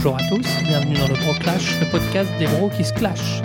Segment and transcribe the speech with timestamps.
[0.00, 3.42] Bonjour à tous, bienvenue dans le Bro Clash, le podcast des bros qui se clashent.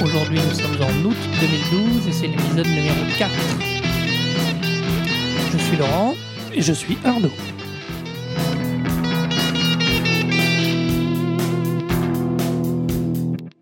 [0.00, 3.28] Aujourd'hui nous sommes en août 2012 et c'est l'épisode numéro 4.
[5.52, 6.14] Je suis Laurent
[6.54, 7.32] Et je suis Arnaud.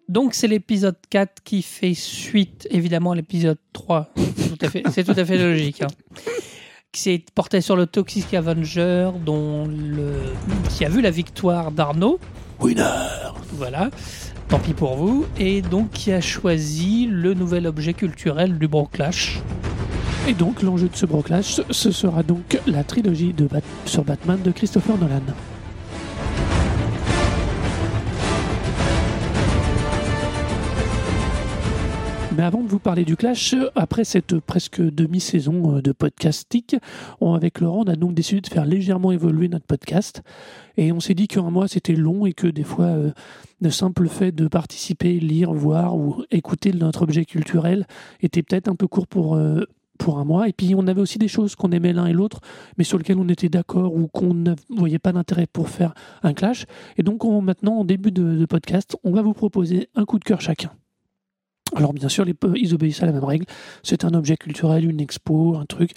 [0.09, 4.11] Donc c'est l'épisode 4 qui fait suite évidemment à l'épisode 3.
[4.15, 5.83] Tout à fait- C'est tout à fait logique.
[5.83, 5.89] hein.
[6.93, 10.15] Qui s'est porté sur le Toxic Avenger dont le...
[10.71, 12.19] qui a vu la victoire d'Arnaud.
[12.61, 12.83] Winner
[13.53, 13.91] Voilà,
[14.49, 15.27] tant pis pour vous.
[15.39, 19.41] Et donc qui a choisi le nouvel objet culturel du Broclash.
[20.27, 24.41] Et donc l'enjeu de ce broclash, ce sera donc la trilogie de Bat- sur Batman
[24.43, 25.21] de Christopher Nolan.
[32.39, 36.77] Mais avant de vous parler du clash, après cette presque demi-saison euh, de podcastique,
[37.21, 40.23] on- avec Laurent, on a donc décidé de faire légèrement évoluer notre podcast.
[40.77, 43.11] Et on s'est dit qu'un mois c'était long et que des fois, euh,
[43.61, 47.89] le simple fait de participer, lire, voir ou écouter notre objet culturel
[48.23, 49.65] était peut-être un peu court pour, euh,
[49.99, 50.49] pour un mois.
[50.49, 52.39] Et puis on avait aussi des choses qu'on aimait l'un et l'autre,
[52.77, 56.35] mais sur lesquelles on était d'accord ou qu'on ne voyait pas d'intérêt pour faire un
[56.35, 56.67] clash.
[56.99, 60.25] Et donc on- maintenant, en début de podcast, on va vous proposer un coup de
[60.25, 60.71] cœur chacun.
[61.77, 63.45] Alors bien sûr, les, ils obéissent à la même règle.
[63.83, 65.93] C'est un objet culturel, une expo, un truc.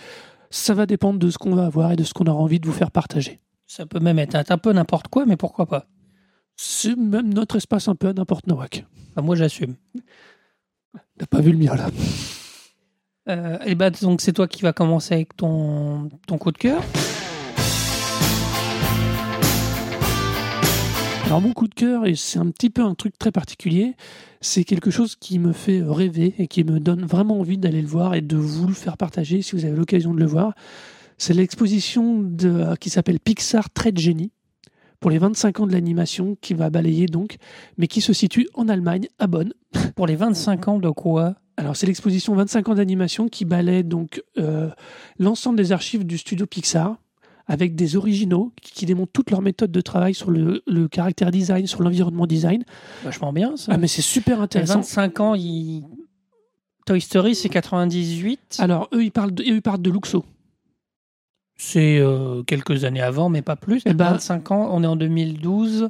[0.49, 2.67] Ça va dépendre de ce qu'on va avoir et de ce qu'on aura envie de
[2.67, 3.39] vous faire partager.
[3.67, 5.85] Ça peut même être un peu n'importe quoi, mais pourquoi pas?
[6.57, 8.85] C'est même notre espace un peu à n'importe Nawak.
[9.11, 9.75] Enfin, Moi j'assume.
[11.17, 11.87] T'as pas vu le mien là
[13.29, 16.83] Euh, et bah donc c'est toi qui vas commencer avec ton, ton coup de cœur.
[21.31, 23.95] Alors mon coup de cœur, et c'est un petit peu un truc très particulier,
[24.41, 27.87] c'est quelque chose qui me fait rêver et qui me donne vraiment envie d'aller le
[27.87, 30.53] voir et de vous le faire partager si vous avez l'occasion de le voir.
[31.17, 34.33] C'est l'exposition de- qui s'appelle Pixar Trait de génie
[34.99, 37.37] pour les 25 ans de l'animation qui va balayer donc,
[37.77, 39.53] mais qui se situe en Allemagne, à Bonn.
[39.95, 41.35] Pour les 25 ans de quoi?
[41.55, 44.69] Alors c'est l'exposition 25 ans d'animation qui balaie donc euh,
[45.17, 46.97] l'ensemble des archives du studio Pixar
[47.47, 51.67] avec des originaux qui, démontrent toute leur méthode de travail sur le, le caractère design,
[51.67, 52.63] sur l'environnement design.
[53.03, 53.73] Vachement bien ça.
[53.75, 54.75] Ah mais c'est super À intéressant.
[54.75, 55.35] 25 ans.
[56.85, 58.57] Toy Story c'est 98.
[58.59, 60.25] Alors eux ils parlent de, eux, ils parlent de Luxo.
[61.57, 63.83] C'est euh, quelques années avant, mais pas plus.
[63.85, 65.89] Eh ben- 25 ans, on est en 2012.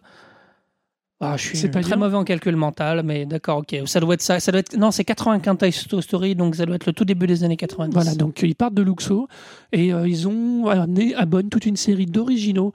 [1.23, 3.75] Ah, je suis C'est pas très mauvais en calcul mental, mais d'accord, ok.
[3.85, 4.39] Ça doit être ça.
[4.39, 4.75] ça doit être...
[4.75, 7.93] Non, c'est 95 Toy Story, donc ça doit être le tout début des années 90.
[7.93, 9.27] Voilà, donc euh, ils partent de Luxo
[9.71, 12.73] et euh, ils ont amené à Bonn toute une série d'originaux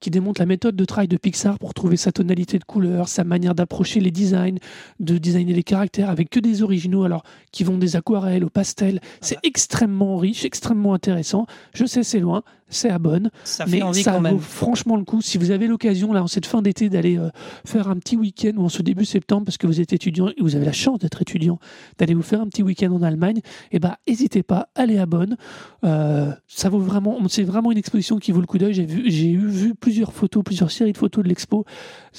[0.00, 3.24] qui démontrent la méthode de travail de Pixar pour trouver sa tonalité de couleur, sa
[3.24, 4.58] manière d'approcher les designs,
[5.00, 7.22] de designer les caractères avec que des originaux, alors
[7.52, 9.00] qui vont des aquarelles au pastel.
[9.22, 11.46] C'est extrêmement riche, extrêmement intéressant.
[11.72, 12.42] Je sais, c'est loin,
[12.74, 14.38] c'est à Bonn, ça fait mais envie ça quand vaut même.
[14.38, 15.20] franchement le coup.
[15.20, 17.28] Si vous avez l'occasion, là, en cette fin d'été, d'aller euh,
[17.64, 20.40] faire un petit week-end ou en ce début septembre, parce que vous êtes étudiant et
[20.40, 21.58] vous avez la chance d'être étudiant,
[21.98, 23.40] d'aller vous faire un petit week-end en Allemagne,
[23.72, 25.36] eh ben, n'hésitez pas, allez à Bonn.
[25.84, 28.74] Euh, ça vaut vraiment, c'est vraiment une exposition qui vaut le coup d'œil.
[28.74, 31.64] J'ai vu, j'ai eu vu plusieurs photos, plusieurs séries de photos de l'expo.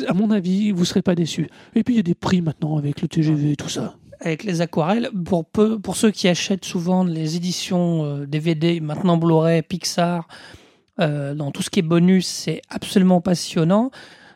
[0.07, 1.49] À mon avis, vous serez pas déçus.
[1.75, 3.95] Et puis il y a des prix maintenant avec le TGV et tout ça.
[4.19, 9.17] Avec les aquarelles, pour, peu, pour ceux qui achètent souvent les éditions euh, DVD, maintenant
[9.17, 10.27] Blu-ray, Pixar,
[10.99, 13.91] euh, dans tout ce qui est bonus, c'est absolument passionnant.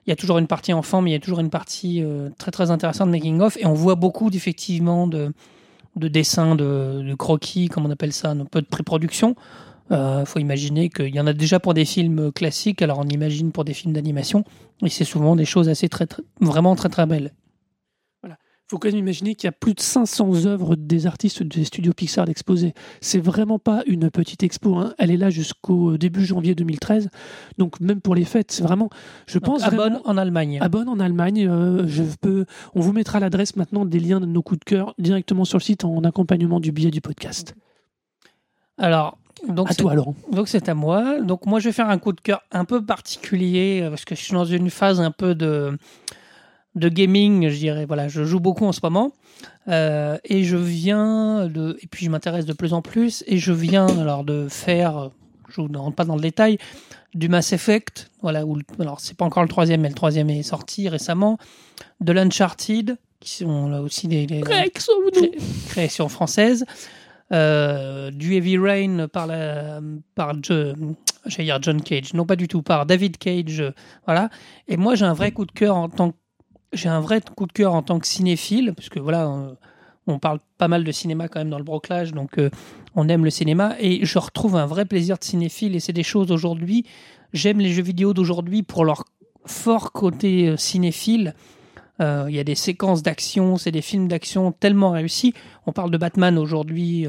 [0.05, 2.29] Il y a toujours une partie enfant, mais il y a toujours une partie euh,
[2.37, 5.31] très très intéressante de making of, et on voit beaucoup effectivement de,
[5.95, 9.35] de dessins, de, de croquis, comme on appelle ça, un peu de pré-production.
[9.91, 13.51] Il faut imaginer qu'il y en a déjà pour des films classiques, alors on imagine
[13.51, 14.43] pour des films d'animation,
[14.83, 17.31] et c'est souvent des choses assez très, très vraiment très très belles.
[18.69, 21.91] Faut quand même imaginer qu'il y a plus de 500 œuvres des artistes des studios
[21.93, 22.73] Pixar d'exposer.
[23.01, 24.75] C'est vraiment pas une petite expo.
[24.77, 24.93] hein.
[24.99, 27.09] Elle est là jusqu'au début janvier 2013.
[27.57, 28.89] Donc même pour les fêtes, c'est vraiment.
[29.25, 30.59] Je Donc, pense à vraiment- Bonn, en Allemagne.
[30.61, 31.47] à Bonn en Allemagne.
[31.49, 32.45] euh, je peux.
[32.75, 35.63] On vous mettra l'adresse maintenant des liens de nos coups de cœur directement sur le
[35.63, 37.55] site en accompagnement du billet du podcast.
[38.77, 39.17] Alors,
[39.47, 40.15] donc à toi, Laurent.
[40.31, 41.19] donc c'est à moi.
[41.21, 44.13] Donc moi, je vais faire un coup de cœur un peu particulier euh, parce que
[44.15, 45.77] je suis dans une phase un peu de
[46.75, 47.85] de gaming, je dirais.
[47.85, 49.11] Voilà, je joue beaucoup en ce moment
[49.67, 53.51] Euh, et je viens de et puis je m'intéresse de plus en plus et je
[53.51, 55.09] viens alors de faire.
[55.49, 56.57] Je ne rentre pas dans le détail
[57.15, 58.09] du Mass Effect.
[58.21, 61.37] Voilà, où, alors c'est pas encore le troisième, mais le troisième est sorti récemment.
[62.01, 65.11] De l'Uncharted, qui sont là aussi des, des- Greg, sauve-nous.
[65.29, 65.37] cré-
[65.69, 66.65] création française,
[67.31, 69.81] euh, du Heavy Rain par la
[70.15, 70.33] par
[71.25, 73.71] j'allais dire John Cage, non pas du tout, par David Cage, euh,
[74.05, 74.29] voilà.
[74.67, 76.15] Et moi j'ai un vrai coup de cœur en tant que
[76.73, 79.55] j'ai un vrai coup de cœur en tant que cinéphile, parce que voilà,
[80.09, 82.49] on parle pas mal de cinéma quand même dans le broclage, donc euh,
[82.95, 86.03] on aime le cinéma et je retrouve un vrai plaisir de cinéphile et c'est des
[86.03, 86.85] choses aujourd'hui.
[87.33, 89.05] J'aime les jeux vidéo d'aujourd'hui pour leur
[89.45, 91.35] fort côté euh, cinéphile.
[92.01, 95.33] Euh, Il y a des séquences d'action, c'est des films d'action tellement réussis.
[95.65, 97.05] On parle de Batman aujourd'hui.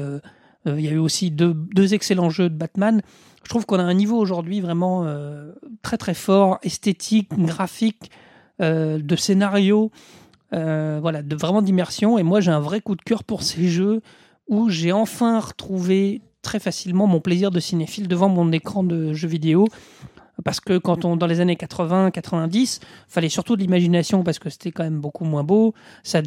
[0.67, 3.01] Il y a eu aussi deux, excellents jeux de Batman.
[3.43, 5.07] Je trouve qu'on a un niveau aujourd'hui vraiment
[5.81, 8.11] très très fort, esthétique, graphique,
[8.61, 9.91] de scénario,
[10.53, 12.17] euh, voilà, de vraiment d'immersion.
[12.17, 14.01] Et moi, j'ai un vrai coup de cœur pour ces jeux
[14.47, 19.27] où j'ai enfin retrouvé très facilement mon plaisir de cinéphile devant mon écran de jeu
[19.27, 19.67] vidéo.
[20.43, 24.49] Parce que quand on, dans les années 80, 90, fallait surtout de l'imagination parce que
[24.49, 25.73] c'était quand même beaucoup moins beau.
[26.03, 26.21] Ça,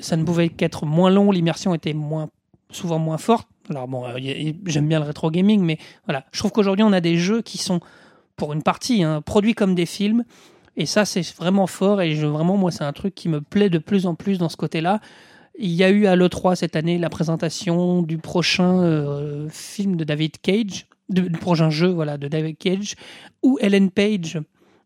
[0.00, 2.30] ça ne pouvait qu'être moins long, l'immersion était moins,
[2.70, 3.46] souvent moins forte.
[3.68, 4.18] Alors bon, euh,
[4.64, 6.24] j'aime bien le rétro gaming, mais voilà.
[6.32, 7.80] Je trouve qu'aujourd'hui, on a des jeux qui sont,
[8.36, 10.24] pour une partie, hein, produits comme des films.
[10.80, 12.00] Et ça, c'est vraiment fort.
[12.00, 14.48] Et je, vraiment, moi, c'est un truc qui me plaît de plus en plus dans
[14.48, 15.00] ce côté-là.
[15.58, 20.04] Il y a eu à l'E3 cette année la présentation du prochain euh, film de
[20.04, 22.94] David Cage, de- du prochain jeu voilà, de David Cage,
[23.42, 24.38] où Ellen Page,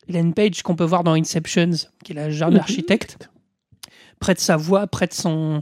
[0.08, 1.72] Ellen Page qu'on peut voir dans Inceptions,
[2.04, 2.60] qui est la jeune Mhm.
[2.60, 3.28] architecte,
[4.18, 5.60] prête sa voix, prête son.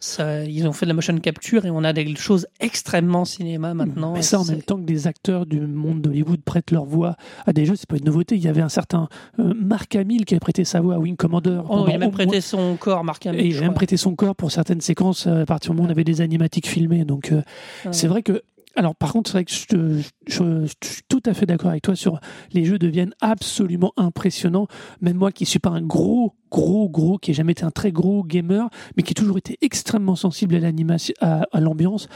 [0.00, 3.74] Sa- ils ont fait de la motion capture et on a des choses extrêmement cinéma
[3.74, 4.14] maintenant.
[4.14, 7.16] Mais ça, en même temps que des acteurs du monde d'Hollywood prêtent leur voix
[7.46, 8.34] à des jeux, c'est pas une nouveauté.
[8.36, 9.08] Il y avait un certain
[9.38, 11.60] euh, Mark Hamill qui a prêté sa voix à Wing Commander.
[11.68, 13.96] Oh, il a même prêté moins- son corps, Marc Hamill, Et il a même prêté
[13.96, 16.66] son corps pour certaines séquences euh, à partir du moment où on avait des animatiques
[16.66, 17.04] filmés.
[17.04, 17.42] Donc euh,
[17.84, 17.92] Ouais.
[17.92, 18.42] c'est vrai que.
[18.76, 21.70] Alors par contre, c'est vrai que je, te- je- je suis tout à fait d'accord
[21.70, 22.20] avec toi sur
[22.52, 24.68] les jeux deviennent absolument impressionnants.
[25.00, 27.90] Même moi qui suis pas un gros, gros, gros, qui ai jamais été un très
[27.92, 32.08] gros gamer, mais qui ai toujours été extrêmement sensible à l'animation, à, à l'ambiance.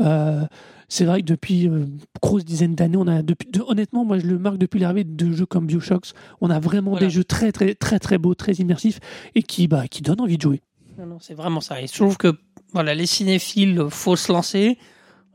[0.00, 0.44] Euh,
[0.88, 1.86] c'est vrai que depuis euh,
[2.20, 5.32] grosse dizaine d'années, on a depuis, de- honnêtement, moi je le marque depuis l'arrivée de
[5.32, 6.04] jeux comme Bioshock,
[6.40, 7.06] on a vraiment Voilà.
[7.06, 9.00] des jeux très, très, très, très beaux, très immersifs
[9.34, 10.60] et qui, bah, qui donnent envie de jouer.
[10.98, 11.80] Non, non, c'est vraiment ça.
[11.80, 12.36] Et je trouve que
[12.72, 14.78] voilà, les cinéphiles, euh, faut se lancer.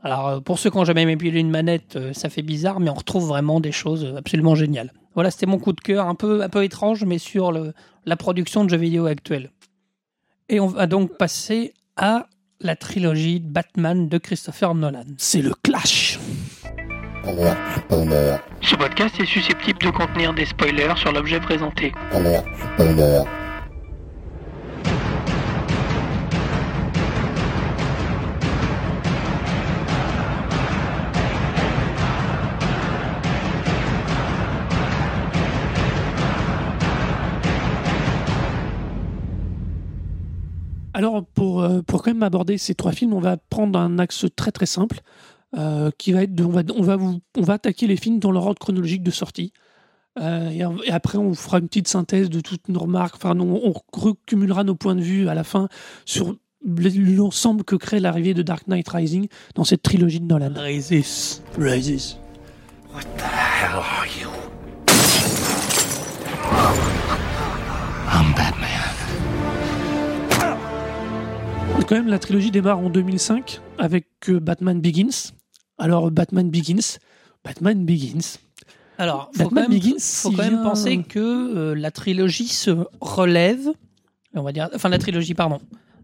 [0.02, 2.90] Alors, euh, pour ceux qui n'ont jamais manipulé une manette, euh, ça fait bizarre, mais
[2.90, 4.92] on retrouve vraiment des choses euh, absolument géniales.
[5.14, 7.74] Voilà, c'était mon coup de cœur, un peu, un peu étrange, mais sur le,
[8.06, 9.50] la production de jeux vidéo actuelle.
[10.48, 12.26] Et on va donc passer à
[12.60, 15.04] la trilogie de Batman de Christopher Nolan.
[15.18, 16.18] C'est le clash.
[18.62, 21.92] Ce podcast est susceptible de contenir des spoilers sur l'objet présenté.
[41.00, 44.26] Alors, pour, euh, pour quand même aborder ces trois films, on va prendre un axe
[44.36, 45.00] très très simple,
[45.56, 48.18] euh, qui va être de, on, va, on, va vous, on va attaquer les films
[48.18, 49.54] dans leur ordre chronologique de sortie.
[50.20, 53.14] Euh, et, et après, on fera une petite synthèse de toutes nos remarques.
[53.16, 55.68] Enfin, on, on recumulera nos points de vue à la fin
[56.04, 56.36] sur
[56.66, 60.52] l'ensemble que crée l'arrivée de Dark Knight Rising dans cette trilogie de Nolan.
[60.54, 61.40] Rises.
[61.56, 62.18] Rises.
[71.90, 75.32] Quand même, la trilogie démarre en 2005 avec euh, Batman Begins.
[75.76, 76.98] Alors, Batman Begins,
[77.44, 78.38] Batman Begins.
[78.96, 82.70] Alors, faut Batman quand même, Begins, faut quand même penser que euh, la trilogie se
[83.00, 83.70] relève.
[84.34, 85.58] On va dire, enfin la trilogie, pardon.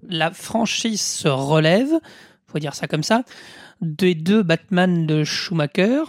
[0.09, 1.93] La franchise se relève,
[2.49, 3.23] faut dire ça comme ça,
[3.81, 6.03] des deux Batman de Schumacher,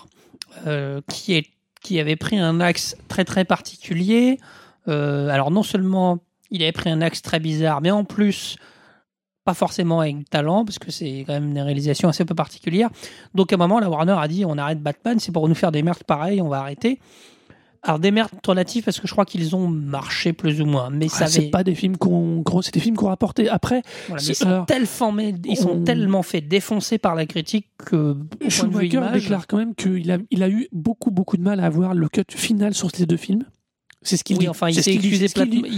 [0.65, 1.45] euh, qui est
[1.81, 4.39] qui avait pris un axe très très particulier.
[4.87, 6.17] Euh, alors non seulement
[6.49, 8.57] il avait pris un axe très bizarre, mais en plus
[9.47, 12.89] pas forcément avec talent, parce que c'est quand même une réalisation assez peu particulière.
[13.33, 15.71] Donc à un moment, la Warner a dit on arrête Batman, c'est pour nous faire
[15.71, 16.99] des merdes pareilles, on va arrêter.
[17.83, 21.07] Alors des merdes relatives parce que je crois qu'ils ont marché plus ou moins, mais
[21.07, 23.83] ça Ah, c'est avait- pas des films qu'on, c'est des films qu'on rapporté après.
[24.09, 24.65] voilà, c'est- ils sont, alors,
[25.45, 28.17] ils sont tellement fait défoncer par la critique que
[28.49, 31.65] Schumacher image, déclare quand même qu'il a, il a eu beaucoup beaucoup de mal à
[31.67, 33.45] avoir le cut final sur ces deux films.
[34.07, 34.47] C'est ce qu'il oui, dit.
[34.49, 35.27] enfin, il s'est excusé,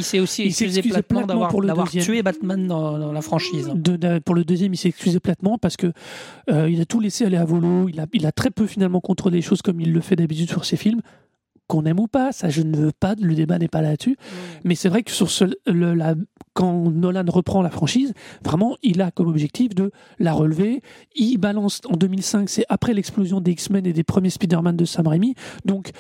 [0.04, 3.72] s'est aussi excusé platement platement d'avoir tué Batman dans, dans la franchise.
[3.74, 5.92] De- de- pour le deuxième, il s'est excusé platement parce que
[6.52, 7.90] euh, il a tout laissé aller à volo.
[7.90, 10.50] Il a, il a très peu finalement contrôlé les choses comme il le fait d'habitude
[10.50, 11.02] sur ses films.
[11.70, 14.18] Qu'on aime ou pas, ça je ne veux pas, le débat n'est pas là-dessus.
[14.64, 16.16] Mais c'est vrai que sur ce, le, la,
[16.56, 20.82] quand Nolan reprend la franchise, vraiment, il a comme objectif de la relever.
[21.16, 25.06] Il balance en 2005, c'est après l'explosion des X-Men et des premiers Spider-Man de Sam
[25.08, 25.36] Raimi.
[25.64, 25.92] Donc,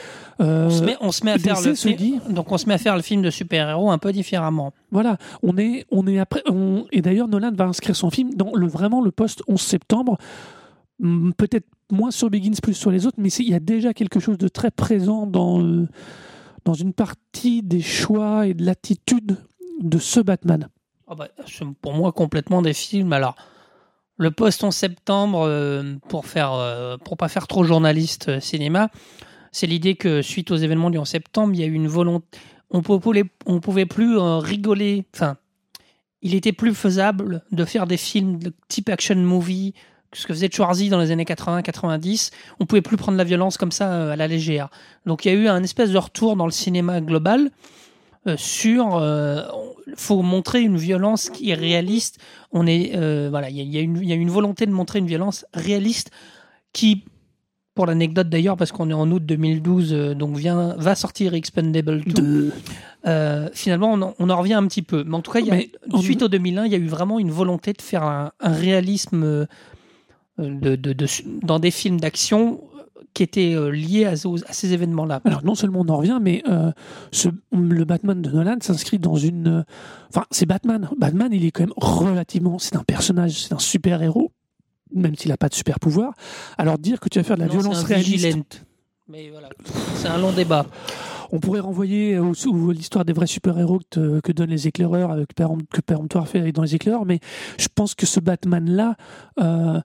[0.42, 2.52] euh, On se met, on se met à faire DC le se film, dit- donc
[2.52, 4.74] on se met à faire le film de super-héros un peu différemment.
[4.92, 6.42] Voilà, on est, on est après.
[6.50, 10.18] on- et d'ailleurs, Nolan va inscrire son film dans le, vraiment le post 11 septembre.
[11.00, 14.38] Peut-être moins sur Begins, plus sur les autres, mais il y a déjà quelque chose
[14.38, 15.86] de très présent dans,
[16.66, 19.38] dans une partie des choix et de l'attitude
[19.82, 20.70] de ce Batman.
[21.08, 21.28] Ah bah,
[21.82, 23.14] pour moi complètement des films.
[23.14, 23.36] Alors,
[24.18, 28.90] le post en septembre, euh, pour faire, euh, pour pas faire trop journaliste euh, cinéma,
[29.52, 32.38] c'est l'idée que suite aux événements du 11 septembre, il y a eu une volonté.
[32.70, 35.06] on pouvait, on pouvait plus euh, rigoler.
[35.16, 35.38] Enfin,
[36.22, 39.74] il était plus faisable de faire des films de type action movie,
[40.14, 42.32] ce que faisait Schwarzy dans les années 80-90.
[42.60, 44.70] On pouvait plus prendre la violence comme ça euh, à la légère.
[45.06, 47.52] Donc il y a eu un espèce de retour dans le cinéma global
[48.28, 48.98] euh, sur.
[48.98, 49.44] euh,
[49.96, 52.20] faut montrer une violence qui est réaliste.
[52.52, 55.46] On est euh, voilà, il y y y a une volonté de montrer une violence
[55.54, 56.12] réaliste
[56.74, 57.06] qui
[57.76, 62.04] pour l'anecdote d'ailleurs, parce qu'on est en août 2012, euh, donc vient, va sortir Expendable
[62.04, 62.14] 2.
[62.14, 62.52] De-
[63.08, 65.06] Euh, finalement, on en, on en revient un petit peu.
[65.06, 65.56] Mais en tout cas, y a,
[66.02, 69.48] suite au 2001, il y a eu vraiment une volonté de faire un, un réalisme
[70.40, 71.06] de, de- de-
[71.44, 72.62] dans des films d'action
[73.14, 75.22] qui étaient euh, liés à, ces événements-là.
[75.26, 76.72] Alors non seulement on en revient, mais euh,
[77.12, 79.48] ce- le Batman de Nolan s'inscrit dans une...
[79.48, 79.64] euh,
[80.10, 80.88] Enfin, c'est Batman.
[80.98, 82.60] Batman, il est quand même relativement...
[82.60, 84.32] C'est un personnage, c'est un super-héros,
[84.94, 86.14] même s'il n'a pas de super-pouvoir.
[86.58, 88.12] Alors dire que tu vas faire de la Non, violence réaliste...
[88.12, 88.66] vigilante.
[89.08, 89.50] Mais voilà,
[89.96, 90.68] c'est un long débat.
[91.32, 95.82] On pourrait renvoyer au, au- l'histoire des vrais super-héros que, donnent les éclaireurs, avec que
[95.82, 97.20] Péremptoire fait dans les éclaireurs, mais
[97.58, 98.98] je pense que ce Batman-là,
[99.40, 99.80] euh,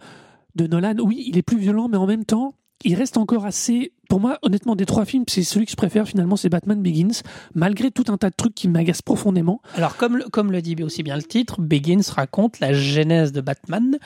[0.57, 3.93] de Nolan, oui, il est plus violent, mais en même temps, il reste encore assez.
[4.09, 7.23] Pour moi, honnêtement, des trois films, c'est celui que je préfère finalement, c'est Batman Begins,
[7.55, 9.61] malgré tout un tas de trucs qui m'agacent profondément.
[9.75, 13.41] Alors, comme, le- comme le dit aussi bien le titre, Begins raconte la genèse de
[13.41, 13.97] Batman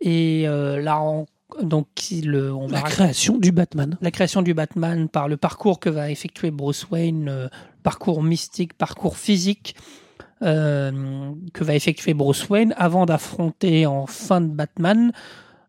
[0.00, 1.26] et euh, la ren-
[1.62, 3.96] donc le, on va La création du Batman.
[4.02, 7.48] la création du Batman par le parcours que va effectuer Bruce Wayne, euh,
[7.82, 9.74] parcours mystique, parcours physique
[10.42, 15.12] euh, que va effectuer Bruce Wayne avant d'affronter en fin de Batman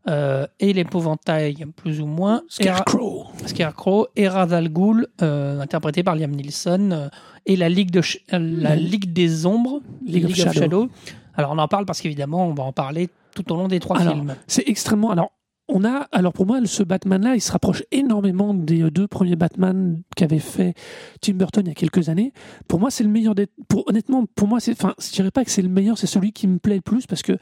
[0.10, 3.26] euh, et l'épouvantail plus ou moins Era- Scarecrow.
[3.46, 7.08] Scarecrow et Ra's al Ghul euh, interprété par Liam Neeson euh,
[7.46, 8.82] et la Ligue de euh, la Mhm.
[8.82, 10.90] Ligue des ombres League of Shadow.
[11.36, 14.00] Alors on en parle parce qu'évidemment on va en parler tout au long des trois
[14.02, 14.36] Alors, films.
[14.48, 15.12] C'est extrêmement.
[15.12, 15.32] Alors,
[15.72, 16.08] on a.
[16.12, 20.74] Alors, pour moi, ce Batman-là, il se rapproche énormément des deux premiers Batman qu'avait fait
[21.22, 22.34] Tim Burton il y a quelques années.
[22.68, 23.46] Pour moi, c'est le meilleur des.
[23.68, 24.72] Pour, honnêtement, pour moi, c'est.
[24.72, 27.06] Enfin, je dirais pas que c'est le meilleur, c'est celui qui me plaît le plus
[27.06, 27.38] parce que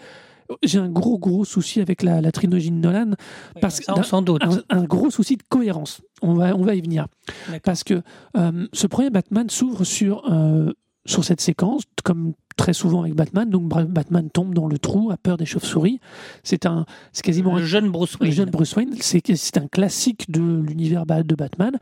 [0.64, 3.12] j'ai un gros, gros souci avec la, la trilogie de Nolan.
[3.62, 4.44] parce on s'en doute.
[4.44, 6.02] Un, un gros souci de cohérence.
[6.22, 7.08] On va, on va y venir.
[7.64, 8.02] Parce que
[8.38, 10.74] euh, ce premier Batman s'ouvre sur, euh,
[11.06, 13.48] sur cette séquence, comme très souvent avec Batman.
[13.50, 16.00] Donc, Batman tombe dans le trou, a peur des chauves-souris.
[16.44, 18.34] C'est un, c'est quasiment un Le jeune Bruce le Wayne.
[18.34, 21.78] jeune Bruce Wayne, c'est c'est un classique de l'univers de Batman.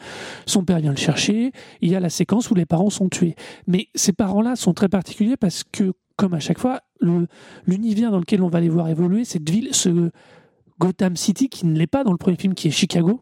[0.46, 1.52] Son père vient le chercher.
[1.82, 3.36] Il y a la séquence où les parents sont tués.
[3.68, 6.82] Mais ces parents-là sont très particuliers parce que, comme à chaque fois,
[7.68, 10.12] l'univers dans lequel on va les voir évoluer, cette ville, ce
[10.80, 13.22] Gotham City qui ne l'est pas dans le premier film, qui est Chicago.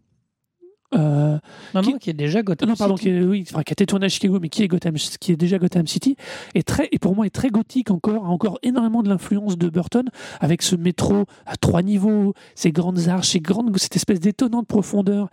[0.96, 1.40] Euh,
[1.74, 3.10] Non, non, qui- qui est déjà Gotham non, pardon, City.
[3.10, 5.32] qui, est- oui, enfin, qui a été tourné à Chicago, mais qui est Gotham, qui
[5.32, 6.16] est déjà Gotham City,
[6.54, 9.70] est très, et pour moi est très gothique encore, a encore énormément de l'influence de
[9.70, 10.08] Burton,
[10.40, 15.30] avec ce métro à trois niveaux, ces grandes arches, ces grandes, cette espèce d'étonnante profondeur.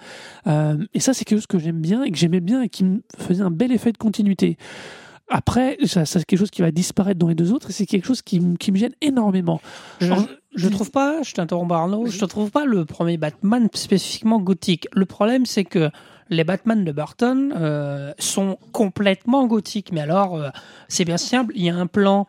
[0.46, 2.84] Euh, et ça, c'est quelque chose que j'aime bien et que j'aimais bien et qui
[2.84, 4.56] me faisait un bel effet de continuité.
[5.30, 7.86] Après, ça, ça, c'est quelque chose qui va disparaître dans les deux autres, et c'est
[7.86, 9.60] quelque chose qui, me gêne énormément.
[10.00, 10.12] Je,
[10.54, 14.88] je trouve pas, je t'interromps Arnaud, je te trouve pas le premier Batman spécifiquement gothique.
[14.92, 15.90] Le problème, c'est que
[16.30, 19.92] les Batman de Burton euh, sont complètement gothiques.
[19.92, 20.48] Mais alors, euh,
[20.88, 21.52] c'est bien simple.
[21.56, 22.26] Il y a un plan,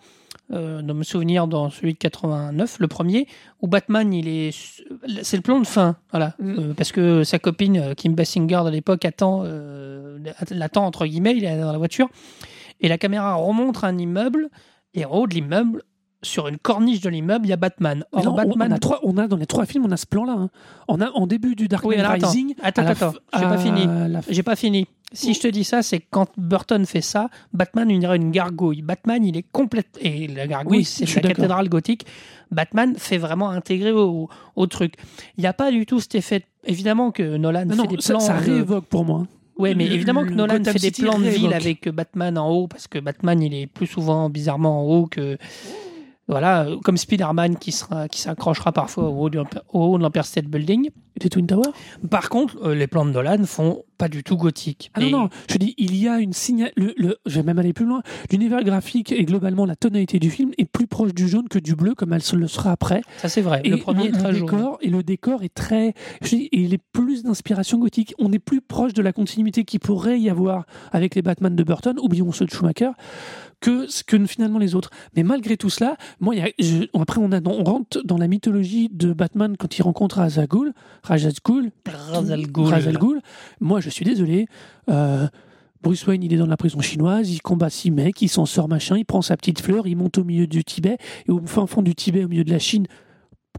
[0.54, 3.28] euh, de me souvenir dans celui de 89, le premier,
[3.62, 4.52] où Batman, il est,
[5.22, 6.60] c'est le plan de fin, voilà, Mm.
[6.60, 9.44] Euh, parce que sa copine Kim Basinger de l'époque attend,
[10.52, 12.10] l'attend entre guillemets, il est dans la voiture,
[12.82, 14.50] et la caméra remonte un immeuble,
[14.94, 15.84] et en haut de l'immeuble,
[16.24, 18.04] sur une corniche de l'immeuble, il y a Batman.
[18.14, 18.72] Mais Or, non, on- Batman.
[18.72, 20.34] on, a trois, on a dans les trois films, on a ce plan-là.
[20.34, 20.50] hein.
[20.88, 22.24] On a en début du Dark Knight.
[22.24, 22.54] Rising.
[22.62, 23.88] Attends, attends, f- j'ai pas fini.
[23.88, 24.88] f- J'ai pas fini.
[25.14, 28.82] Si je te dis ça, c'est quand Burton fait ça, Batman il dirait une gargouille.
[28.84, 29.98] Batman, il est complète.
[30.00, 32.06] Et la gargouille, Oui, c'est la cathédrale gothique.
[32.52, 34.94] Batman fait vraiment intégrer au, au truc.
[35.38, 36.46] Il n'y a pas du tout cet effet.
[36.66, 38.20] Évidemment que Nolan Non, fait non, des ça, plans.
[38.20, 39.26] ça de- réévoque pour moi.
[39.62, 42.88] Ouais, mais évidemment que Nolan fait des plans de ville avec Batman en haut, parce
[42.88, 45.38] que Batman, il est plus souvent bizarrement en haut que.
[46.32, 50.26] Voilà, comme Spider-Man qui sera, qui s'accrochera parfois au haut, du- au haut de l'Empire
[50.26, 50.90] State Building.
[51.18, 51.68] Et des Twin Tower
[52.10, 54.92] Par contre, euh, les plans de Nolan font pas du tout gothique.
[54.94, 56.72] Ah non, non, je dis, il y a une signal.
[56.78, 58.02] Le, le- je vais même aller plus loin.
[58.32, 61.76] L'univers graphique et globalement la tonalité du film est plus proche du jaune que du
[61.76, 63.02] bleu, comme elle se le sera après.
[63.18, 63.60] Ça, c'est vrai.
[63.66, 64.46] Et le premier est très jaune.
[64.50, 65.94] décor, Et le décor est très.
[66.22, 68.14] Je dis, il est plus d'inspiration gothique.
[68.18, 71.64] On est plus proche de la continuité qu'il pourrait y avoir avec les Batman de
[71.64, 72.92] Burton, oublions ceux de Schumacher,
[73.62, 74.90] que, que finalement les autres.
[75.16, 78.18] Mais malgré tout cela, moi, il y a- je- après, on, a, on rentre dans
[78.18, 80.18] la mythologie de Batman quand il rencontre.
[81.04, 81.72] Ra's al Ghul.
[83.60, 84.48] Moi, je suis désolé.
[84.90, 85.28] euh,
[85.84, 88.68] Bruce Wayne, il est dans la prison chinoise, il combat six mecs, il s'en sort
[88.68, 91.66] machin, il prend sa petite fleur, il monte au milieu du Tibet, et au fin
[91.66, 92.86] fond du Tibet, au milieu de la Chine,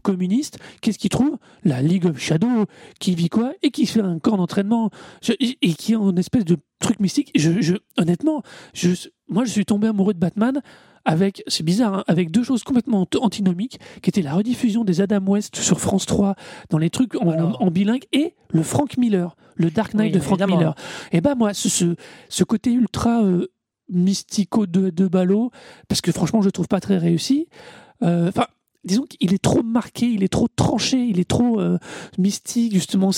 [0.03, 1.37] communiste, qu'est-ce qu'il trouve?
[1.63, 2.65] La League of Shadow,
[2.99, 3.53] qui vit quoi?
[3.63, 4.91] Et qui fait un camp d'entraînement,
[5.39, 7.31] et qui est en espèce de truc mystique.
[7.35, 8.43] Je, je, honnêtement,
[8.75, 8.89] je,
[9.27, 10.61] moi, je suis tombé amoureux de Batman
[11.05, 15.01] avec, c'est bizarre, hein, avec deux choses complètement ant- antinomiques, qui étaient la rediffusion des
[15.01, 16.35] Adam West sur France 3
[16.69, 17.61] dans les trucs en, Alors.
[17.61, 20.57] en bilingue et le Frank Miller, le Dark Knight Oui, de Frank évidemment.
[20.59, 20.75] Miller.
[21.11, 21.95] Et ben moi, ce, ce,
[22.29, 23.47] ce côté ultra euh,
[23.89, 25.51] mystico de, de ballot,
[25.89, 27.47] parce que franchement, je le trouve pas très réussi.
[28.01, 28.45] euh, Enfin.
[28.83, 31.77] Disons qu'il est trop marqué, il est trop tranché, il est trop euh,
[32.17, 33.11] mystique, justement.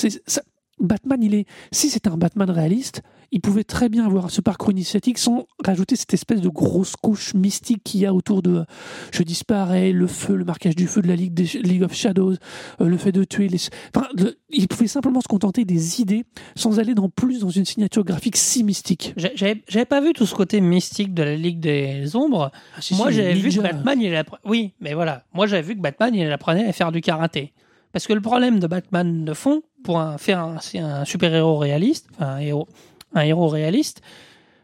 [0.79, 1.45] Batman, il est.
[1.71, 3.01] Si c'était un Batman réaliste,
[3.31, 7.33] il pouvait très bien avoir ce parcours initiatique sans rajouter cette espèce de grosse couche
[7.33, 8.65] mystique qu'il y a autour de
[9.11, 12.33] je disparais, le feu, le marquage du feu de la Ligue, des, League of Shadows,
[12.81, 13.59] euh, le fait de tuer les.
[13.95, 16.23] Enfin, le- il pouvait simplement se contenter des idées
[16.55, 19.13] sans aller dans plus dans une signature graphique si mystique.
[19.35, 22.51] J'avais pas vu tout ce côté mystique de la Ligue des Ombres.
[22.91, 25.23] Moi, j'avais vu que Batman, il appre- oui, mais voilà.
[25.33, 27.53] Moi, j'avais vu que Batman, il apprenait à faire du karaté.
[27.91, 32.07] Parce que le problème de Batman de fond, pour un, faire un, un super-héros réaliste,
[32.15, 32.67] enfin, un héros,
[33.15, 34.01] un héros réaliste,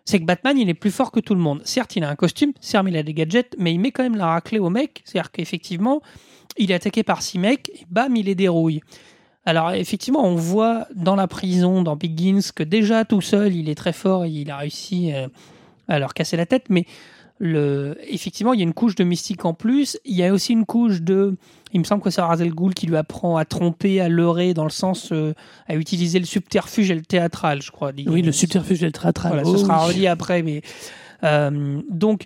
[0.05, 1.62] c'est que Batman, il est plus fort que tout le monde.
[1.63, 4.17] Certes, il a un costume, certes, il a des gadgets, mais il met quand même
[4.17, 5.01] la raclée au mec.
[5.05, 6.01] C'est-à-dire qu'effectivement,
[6.58, 8.81] il est attaqué par six mecs, et bam, il les dérouille.
[9.46, 13.75] Alors, effectivement, on voit dans la prison, dans Begins, que déjà tout seul, il est
[13.75, 15.27] très fort et il a réussi euh,
[15.88, 16.86] à leur casser la tête, mais
[17.43, 19.98] le, effectivement, il y a une couche de mystique en plus.
[20.05, 21.36] Il y a aussi une couche de.
[21.74, 24.53] Il me semble que c'est Ra's al Ghul qui lui apprend à tromper, à leurrer,
[24.53, 25.33] dans le sens euh,
[25.67, 27.91] à utiliser le subterfuge et le théâtral, je crois.
[28.05, 29.33] Oui, le subterfuge et le théâtral.
[29.33, 29.93] Voilà, Oh, ce sera oui.
[29.93, 30.62] relié après, mais
[31.24, 32.25] euh, donc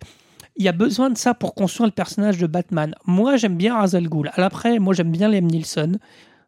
[0.58, 2.94] il y a besoin de ça pour construire le personnage de Batman.
[3.06, 4.32] Moi, j'aime bien Ra's al Ghul.
[4.34, 5.94] Alors Après, moi, j'aime bien Liam Neeson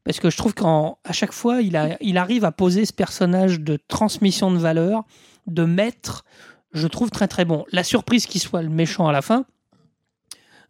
[0.03, 3.61] parce que je trouve qu'à chaque fois, il, a, il arrive à poser ce personnage
[3.61, 5.03] de transmission de valeur,
[5.47, 6.25] de maître.
[6.77, 7.65] Je trouve très très bon.
[7.71, 9.45] La surprise qu'il soit le méchant à la fin.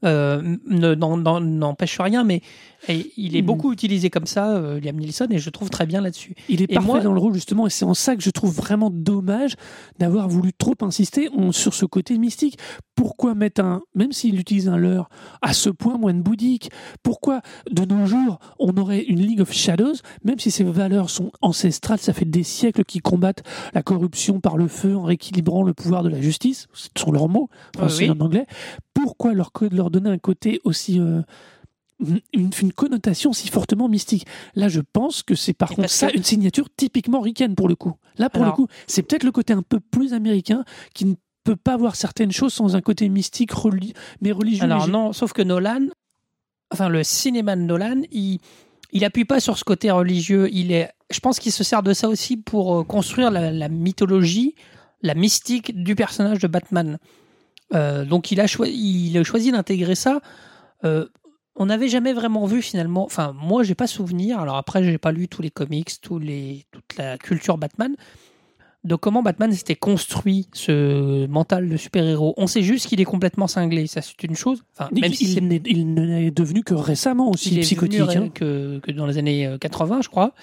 [0.05, 2.41] Euh, n'empêche rien, mais
[2.87, 3.45] et il est Mhm.
[3.47, 6.35] beaucoup utilisé comme ça, euh, Liam Neeson, et je trouve très bien là-dessus.
[6.47, 8.29] Il est Et parfait moi- dans le rôle justement, et c'est en ça que je
[8.29, 9.55] trouve vraiment dommage
[9.99, 12.57] d'avoir voulu trop insister on- sur ce côté mystique.
[12.95, 15.09] Pourquoi mettre un, même s'il utilise un leurre,
[15.41, 16.69] à ce point moine bouddhique?
[17.03, 21.31] Pourquoi de nos jours on aurait une League of Shadows, même si ces valeurs sont
[21.41, 25.73] ancestrales, ça fait des siècles qu'ils combattent la corruption par le feu en rééquilibrant le
[25.73, 28.15] pouvoir de la justice, ce sont leurs mots, enfin, c'est oui.
[28.19, 28.45] en anglais.
[28.93, 31.21] Pourquoi leur, co- leur donner un côté aussi euh,
[32.33, 34.25] une, une connotation si fortement mystique.
[34.55, 37.67] Là, je pense que c'est par Et contre ça que- une signature typiquement ricaine pour
[37.67, 37.93] le coup.
[38.17, 41.15] Là, pour Alors- le coup, c'est peut-être le côté un peu plus américain qui ne
[41.43, 44.63] peut pas voir certaines choses sans un côté mystique, reli- mais religieux.
[44.63, 45.87] Alors non, sauf que Nolan,
[46.71, 48.39] enfin le cinéma de Nolan, il
[48.93, 50.47] il appuie pas sur ce côté religieux.
[50.51, 53.67] Il est, je pense qu'il se sert de ça aussi pour euh, construire la, la
[53.67, 54.55] mythologie,
[55.01, 56.97] la mystique du personnage de Batman.
[57.73, 60.21] Euh, donc il a, il a choisi d'intégrer ça.
[60.83, 61.07] Euh,
[61.55, 63.03] on n'avait jamais vraiment vu finalement.
[63.05, 64.39] Enfin, moi, j'ai pas souvenir.
[64.39, 67.95] Alors après, j'ai pas lu tous les comics, tous les, toute la culture Batman
[68.83, 72.35] de comment Batman s'était construit ce mental de super-héros.
[72.37, 74.63] On sait juste qu'il est complètement cinglé, ça c'est une chose.
[74.77, 77.61] Enfin, il, même si il n'est- il ne n'est devenu que récemment aussi il est
[77.61, 77.99] psychotique.
[77.99, 78.29] devenu hein.
[78.29, 80.33] que, que dans les années euh, 80, je crois.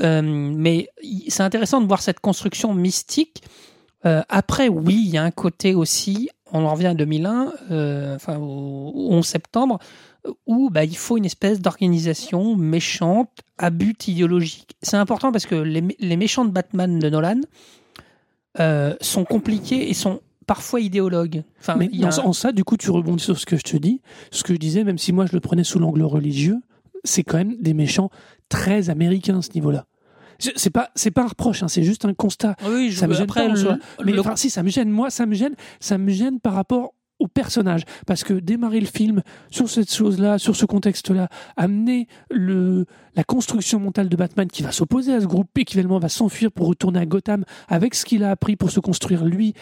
[0.00, 0.88] Euh, mais
[1.28, 3.42] c'est intéressant de voir cette construction mystique.
[4.06, 8.16] Euh, après, oui, il y a un côté aussi, on en revient à 2001, euh,
[8.16, 9.78] enfin au, au 11 septembre,
[10.46, 14.76] où bah, il faut une espèce d'organisation méchante à but idéologique.
[14.82, 17.40] C'est important parce que les, mé- les méchants de Batman de Nolan
[18.58, 21.42] euh, sont compliqués et sont parfois idéologues.
[21.60, 23.46] Enfin, Mais il y a dans- un- en ça, du coup, tu rebondis sur ce
[23.46, 24.00] que je te dis.
[24.30, 26.58] Ce que je disais, même si moi je le prenais sous l'angle religieux,
[27.04, 28.10] c'est quand même des méchants
[28.48, 29.86] très américains à ce niveau-là.
[30.56, 32.56] C'est pas, c'est pas un reproche, hein, c'est juste un constat.
[32.66, 33.78] oui, je- ça me gêne après, pas le-.
[34.04, 34.90] Mais le- enfin, si, ça me gêne.
[34.90, 35.54] Moi, ça me gêne.
[35.80, 37.82] Ça me gêne par rapport au personnage.
[38.06, 43.78] Parce que démarrer le film sur cette chose-là, sur ce contexte-là, amener le, la construction
[43.78, 46.66] mentale de Batman qui va s'opposer à ce groupe et qui finalement va s'enfuir pour
[46.66, 49.52] retourner à Gotham avec ce qu'il a appris pour se construire lui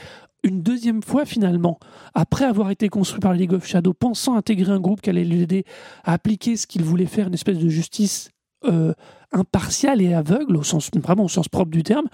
[0.45, 1.81] une deuxième fois finalement,
[2.15, 5.65] après avoir été construit par League of Shadow, pensant intégrer un groupe qui allait l'aider
[6.05, 8.31] à appliquer ce qu'il voulait faire, une espèce de justice
[8.65, 8.93] euh,
[9.33, 12.07] impartiale et aveugle, au sens, vraiment au sens propre du terme.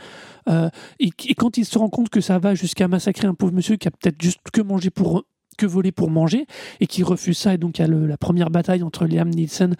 [0.48, 3.76] Euh, et, quand il se rend compte que ça va jusqu'à massacrer un pauvre monsieur
[3.76, 5.24] qui a peut-être juste que mangé pour
[5.56, 6.46] que voler pour manger
[6.80, 9.74] et qui refuse ça et donc il y a la première bataille entre Liam Neeson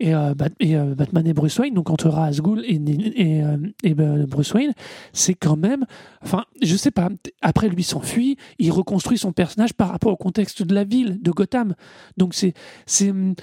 [0.00, 2.08] et, euh, Bat- et, euh, Batman et Bruce Wayne donc entre
[2.40, 2.74] Ghul et,
[3.16, 4.72] et, euh, et, Bruce Wayne
[5.12, 5.84] c'est quand même
[6.22, 7.08] enfin je sais pas
[7.42, 11.30] après lui s'enfuit il reconstruit son personnage par rapport au contexte de la ville de
[11.30, 11.74] Gotham
[12.16, 12.54] donc c'est
[12.86, 13.34] c'est mais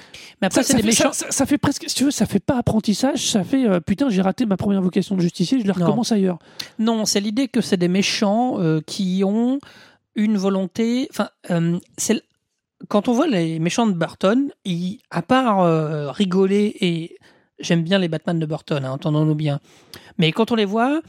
[0.48, 1.14] après, ça, c'est ça des fait, méchants.
[1.14, 4.10] ça- ça- fait presque, si tu veux, ça fait pas apprentissage, ça fait euh, putain,
[4.10, 5.86] j'ai raté ma première vocation de justicier, je la Non.
[5.86, 6.40] recommence ailleurs.
[6.80, 9.60] Non, c'est l'idée que c'est des méchants qui ont
[10.16, 11.08] une volonté.
[11.12, 12.22] Enfin, euh, c'est
[12.90, 17.16] quand on voit les méchants de Burton, ils, à part euh, rigoler et
[17.60, 19.60] j'aime bien les Batman de Burton, hein, entendons-nous bien,
[20.18, 21.02] mais quand on les voit,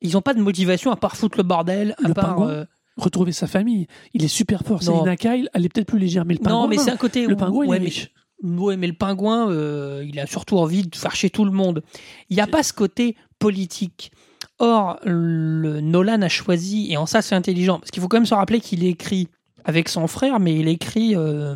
[0.00, 2.26] ils n'ont pas de motivation à part foutre le bordel, à Le part.
[2.36, 2.64] pingouin euh,
[2.98, 3.86] Retrouver sa famille.
[4.12, 4.82] Il est super fort.
[4.84, 4.98] Non.
[4.98, 6.60] Selina Kyle, elle est peut-être plus légère, mais le pingouin.
[6.62, 7.26] non, mais c'est un côté.
[7.26, 8.10] Le où- pingouin, il ouais, est
[8.42, 8.58] mais-.
[8.58, 11.82] Ouais, mais le pingouin, euh, il a surtout envie de faire chier tout le monde.
[12.28, 14.12] Il n'y a pas ce côté politique.
[14.58, 18.26] Or, le Nolan a choisi, et en ça c'est intelligent, parce qu'il faut quand même
[18.26, 19.28] se rappeler qu'il écrit
[19.64, 21.54] avec son frère, mais il écrit, euh,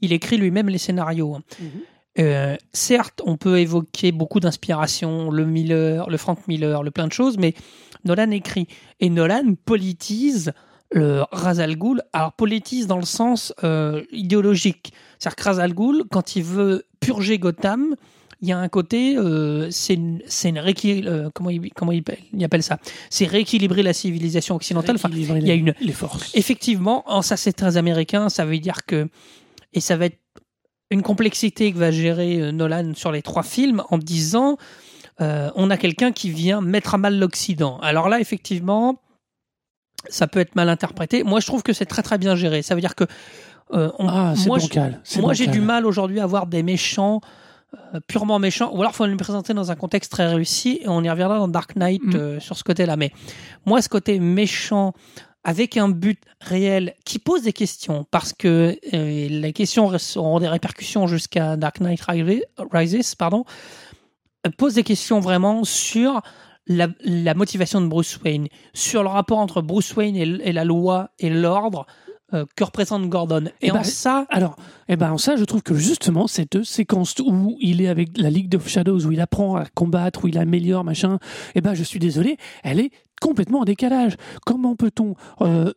[0.00, 1.38] il écrit lui-même les scénarios.
[1.60, 1.68] Mhm.
[2.18, 7.12] Euh, certes, on peut évoquer beaucoup d'inspiration, le Miller, le Frank Miller, le plein de
[7.12, 7.54] choses, mais
[8.04, 8.66] Nolan écrit.
[8.98, 10.52] Et Nolan politise
[10.92, 12.02] le Ra's al Ghul.
[12.12, 14.92] Alors, politise dans le sens euh, idéologique.
[15.18, 17.94] C'est-à-dire que Ra's al Ghul, quand il veut purger Gotham,
[18.42, 20.58] il y a un côté, euh, c'est une, une
[21.06, 22.78] euh, comment, il, comment il, appelle- il appelle ça?
[23.10, 24.96] C'est rééquilibrer la civilisation occidentale.
[24.96, 26.34] Enfin, il y a une- les forces.
[26.34, 29.08] Effectivement, en ça c'est très américain, ça veut dire que
[29.72, 30.18] et ça va être
[30.90, 34.56] une complexité que va gérer euh, Nolan sur les trois films en disant
[35.20, 37.78] euh, on a quelqu'un qui vient mettre à mal l'Occident.
[37.80, 39.00] Alors là, effectivement,
[40.08, 41.22] ça peut être mal interprété.
[41.24, 42.62] Moi, je trouve que c'est très très bien géré.
[42.62, 43.04] Ça veut dire que
[43.74, 45.02] euh, on- Ah, moi, bancal.
[45.20, 47.20] moi, j'ai du mal aujourd'hui à voir des méchants
[47.94, 51.02] euh, purement méchants, ou alors faut les présenter dans un contexte très réussi, et on
[51.02, 52.16] y reviendra dans Dark Knight Mm.
[52.16, 52.96] euh, sur ce côté-là.
[52.96, 53.12] Mais
[53.66, 54.92] moi, ce côté méchant,
[55.44, 60.48] avec un but réel, qui pose des questions, parce que euh, les questions auront des
[60.48, 62.00] répercussions jusqu'à Dark Knight
[62.72, 63.44] Rises, pardon,
[64.58, 66.22] pose des questions vraiment sur
[66.66, 71.10] la, la motivation de Bruce Wayne, sur le rapport entre Bruce Wayne et la loi
[71.18, 71.86] et l'ordre
[72.34, 73.46] euh, que représente Gordon.
[73.60, 74.56] Et, Eh en ben, ça, Alors,
[74.88, 78.30] eh ben, en ça, je trouve que justement, cette séquence où il est avec la
[78.30, 81.18] League of Shadows, où il apprend à combattre, où il améliore, machin,
[81.54, 82.90] eh ben, je suis désolé, elle est
[83.20, 84.16] complètement en décalage.
[84.46, 85.72] Comment peut-on, euh,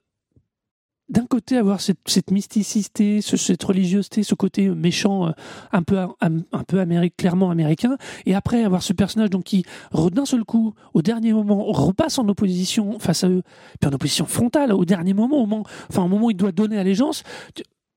[1.10, 5.32] d'un côté, avoir cette, mysticité, ce- cette religiosité, ce côté méchant, euh,
[5.72, 6.86] un peu, un, peu
[7.18, 9.66] clairement américain, et après avoir ce personnage donc qui,
[10.12, 13.44] d'un seul coup, au dernier moment, repasse en opposition face à eux,
[13.80, 16.52] puis en opposition frontale, au dernier moment, au moment, enfin, au moment où il doit
[16.52, 17.24] donner allégeance,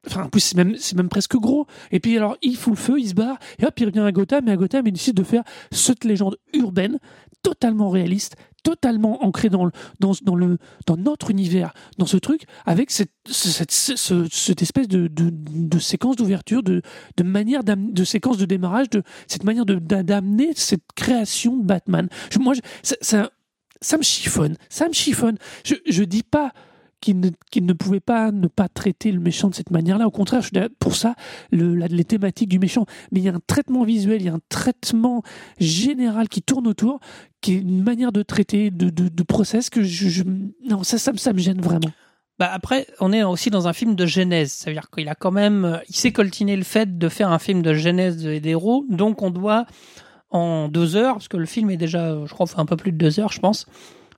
[0.09, 1.67] Enfin, en plus, c'est même, c'est même presque gros.
[1.91, 4.13] Et puis, alors, il fout le feu, il se barre, et hop, il revient à
[4.13, 5.43] Gotham, et à Gotham, il décide de faire
[5.73, 7.01] cette légende urbaine,
[7.43, 12.91] totalement réaliste, totalement ancrée dans, dans, dans, le, dans notre univers, dans ce truc, avec
[12.91, 16.83] cette, cette, ce- cette espèce de, de, séquence d'ouverture, de,
[17.17, 22.09] de manière de séquence de démarrage, de cette manière d'amener cette création de Batman.
[22.33, 23.31] Je- moi, ça, ça,
[23.81, 25.37] ça me chiffonne, ça me chiffonne.
[25.65, 26.53] Je, je dis pas
[27.01, 30.07] qu'il ne, pouvait pas ne pas traiter le méchant de cette manière-là.
[30.07, 31.15] Au contraire, je suis pour ça,
[31.53, 32.87] les thématiques du méchant.
[33.13, 35.23] Mais il y a un traitement visuel, il y a un traitement
[35.59, 37.01] général qui tourne autour,
[37.41, 40.23] qui est une manière de traiter, de, de, process que je,
[40.69, 41.93] non, ça, ça, me- gêne vraiment.
[42.39, 44.53] Bah après, on est aussi dans un film de genèse.
[44.53, 47.31] Ça veut dire qu'il a quand même, euh, il s'est coltiné le fait de faire
[47.31, 48.85] un film de genèse de- des héros.
[48.91, 49.67] Donc on doit,
[50.31, 52.99] en deux heures, parce que le film est déjà, je crois, un peu plus de
[52.99, 53.67] deux heures, je pense.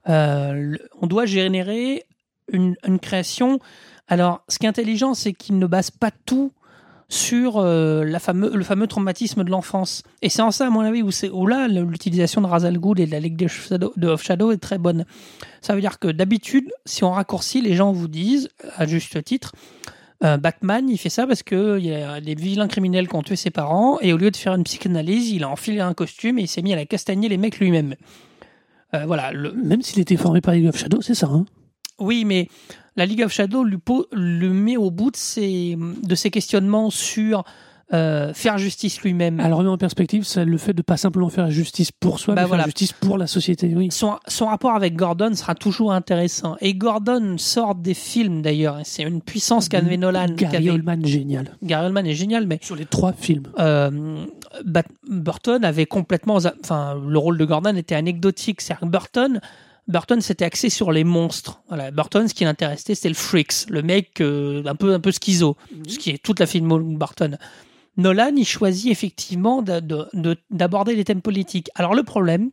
[0.09, 2.05] euh, on doit générer
[2.53, 3.61] une, création.
[4.09, 6.53] Alors, ce qui est intelligent, c'est qu'il ne base pas tout
[7.11, 10.03] sur euh, la fameux, le fameux traumatisme de l'enfance.
[10.21, 13.01] Et c'est en ça, à mon avis, où, où là, l'utilisation de Ra's al Ghul
[13.01, 15.07] et de la Ligue de Shadow, de Shadow est très bonne.
[15.63, 19.53] Ça veut dire que d'habitude, si on raccourcit, les gens vous disent, à juste titre,
[20.25, 23.37] euh, Batman, il fait ça parce qu'il y a des vilains criminels qui ont tué
[23.37, 26.43] ses parents, et au lieu de faire une psychanalyse, il a enfilé un costume et
[26.43, 27.95] il s'est mis à la castagner les mecs lui-même.
[28.95, 29.33] Euh, voilà.
[29.33, 31.29] Même s'il était formé par League of Shadow, c'est ça.
[31.29, 31.45] Hein
[31.99, 32.49] Oui, mais
[32.97, 33.79] la League of Shadow lui
[34.13, 37.45] le met au bout de ses, de ses questionnements sur
[37.95, 39.41] euh, faire justice lui-même.
[39.41, 42.43] Alors, remet en perspective, c'est le fait de pas simplement faire justice pour soi, Bah
[42.43, 42.65] mais voilà.
[42.65, 43.73] faire justice pour la société.
[43.75, 43.89] Oui.
[43.91, 46.57] son, son rapport avec Gordon sera toujours intéressant.
[46.61, 48.79] Et Gordon sort des films d'ailleurs.
[48.85, 50.27] C'est une puissance qu'avait Nolan.
[50.37, 51.57] Gary Oldman, génial.
[51.63, 53.45] Gary Oldman est génial, mais Sur les trois films.
[53.59, 54.27] euh,
[55.09, 56.37] Burton avait complètement.
[56.63, 58.61] Enfin, le rôle de Gordon était anecdotique.
[58.61, 59.41] C'est-à-dire que Burton.
[59.89, 61.63] Burton s'était axé sur les monstres.
[61.69, 65.11] Voilà, Burton, ce qui l'intéressait, c'était le freaks, le mec euh, un peu un peu
[65.13, 65.57] schizo,
[65.89, 67.39] ce qui est toute la film Burton.
[67.97, 71.71] Nolan, il choisit effectivement de- de- de- d'aborder les thèmes politiques.
[71.75, 72.51] Alors le problème,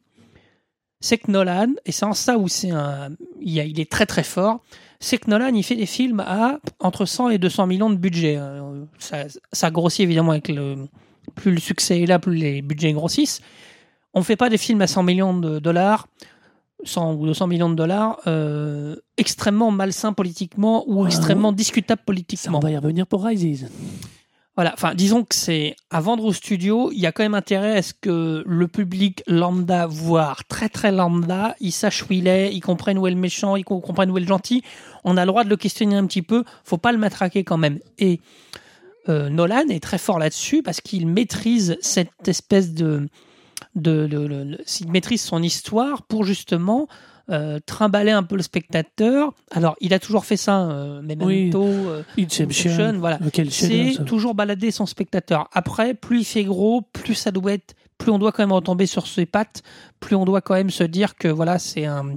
[1.02, 3.10] c'est que Nolan, et c'est en ça où c'est un,
[3.42, 4.62] il, est très très fort,
[5.00, 8.38] c'est que Nolan, il fait des films à entre 100 et 200 millions de budget.
[8.40, 10.88] Euh, Ça, ça grossit évidemment avec le,
[11.36, 13.42] plus le succès est là, plus les budgets grossissent.
[14.14, 16.08] On fait pas des films à 100 millions de dollars,
[16.86, 22.06] 100 ou 200 millions de dollars, euh, extrêmement malsains politiquement ou Ah, extrêmement discutables Ça,
[22.06, 22.58] politiquement.
[22.58, 23.68] on va y revenir pour Rises.
[24.56, 26.90] Voilà, enfin, disons que c'est à vendre au studio.
[26.94, 30.94] Il y a quand même intérêt à ce que le public lambda, voire très très
[30.94, 34.18] lambda, il sache où il est, il comprenne où est le méchant, il comprenne où
[34.18, 34.64] est le gentil.
[35.04, 36.46] On a le droit de le questionner un petit peu.
[36.64, 37.80] Faut pas le matraquer quand même.
[38.00, 38.22] Et
[39.10, 43.10] euh, Nolan est très fort là-dessus parce qu'il maîtrise cette espèce de,
[43.76, 46.88] de, de- de- de- il maîtrise son histoire pour justement
[47.32, 49.34] euh, trimballer un peu le spectateur.
[49.50, 53.00] Alors, il a toujours fait ça, euh, Memento, euh, Inception.
[53.00, 53.18] Voilà.
[53.50, 55.50] C'est toujours balader son spectateur.
[55.52, 58.86] Après, plus il fait gros, plus ça doit être, plus on doit quand même retomber
[58.86, 59.64] sur ses pattes,
[60.00, 62.16] plus on doit quand même se dire que voilà, c'est un,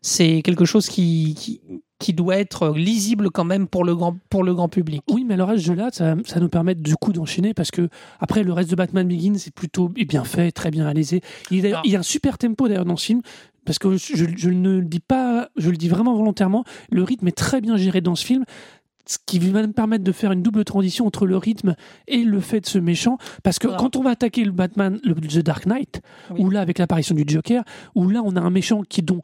[0.00, 1.60] c'est quelque chose qui, qui,
[1.98, 5.02] qui doit être lisible quand même pour le grand, pour le grand public.
[5.10, 7.88] Oui, mais alors à ce jeu-là, ça, ça nous permet du coup d'enchaîner parce que
[8.20, 11.20] après le reste de Batman Begins c'est plutôt bien fait, très bien réalisé.
[11.50, 13.20] Il, Alors- il y a un super tempo d'ailleurs dans ce film
[13.64, 16.64] parce que je, je ne le dis pas, je le dis vraiment volontairement.
[16.90, 18.44] Le rythme est très bien géré dans ce film.
[19.06, 21.74] Ce qui va me permettre de faire une double transition entre le rythme
[22.08, 23.18] et le fait de ce méchant.
[23.42, 26.40] Parce que Alors- quand on va attaquer le Batman, le The Dark Knight, Oui.
[26.40, 29.20] où là, avec l'apparition du Joker, où là, on a un méchant qui, dont,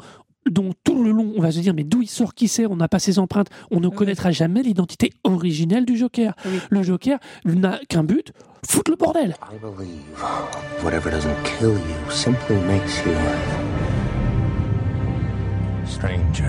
[0.49, 2.77] dont tout le long, on va se dire, mais d'où il sort, qui c'est, on
[2.77, 3.95] n'a pas ses empreintes, on ne Oui.
[3.95, 6.35] connaîtra jamais l'identité originelle du Joker.
[6.47, 6.59] Oui.
[6.71, 8.33] Le Joker n'a qu'un but,
[8.67, 9.37] foutre le bordel.
[9.53, 9.91] I believe
[10.85, 13.13] whatever doesn't kill you simply makes you
[15.87, 16.45] stranger.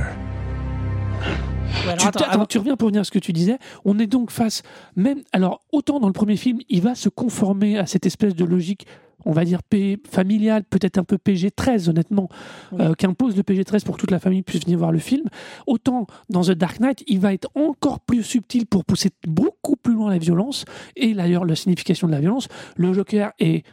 [1.85, 3.57] Ouais, alors, Tu, attends, avant- tu reviens pour revenir à ce que tu disais.
[3.85, 4.61] On est donc face,
[4.95, 8.45] même, alors, autant dans le premier film, il va se conformer à cette espèce de
[8.45, 8.85] logique,
[9.25, 12.29] on va dire, P, familiale, peut-être un peu PG-13, honnêtement,
[12.71, 12.81] Oui.
[12.81, 15.25] euh, qu'impose le PG-13 pour que toute la famille puisse venir voir le film.
[15.67, 19.93] Autant dans The Dark Knight, il va être encore plus subtil pour pousser beaucoup plus
[19.93, 22.47] loin la violence, et d'ailleurs, la signification de la violence.
[22.75, 23.63] Le Joker est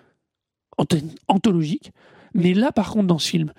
[0.78, 1.92] anth- anthologique,
[2.34, 3.52] mais là, par contre, dans ce film,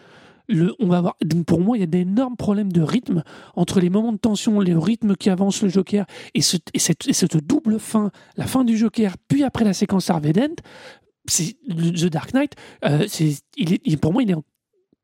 [0.51, 3.21] le, on va pour moi, il y a d'énormes problèmes de rythme
[3.55, 7.07] entre les moments de tension, le rythme qui avance le Joker et, ce- et cette,
[7.07, 10.55] et cette double fin, la fin du Joker, puis après la séquence Harvey Dent.
[11.29, 12.53] C'est The Dark Knight.
[12.85, 14.43] euh, c'est, il est, il- pour moi, il est, en-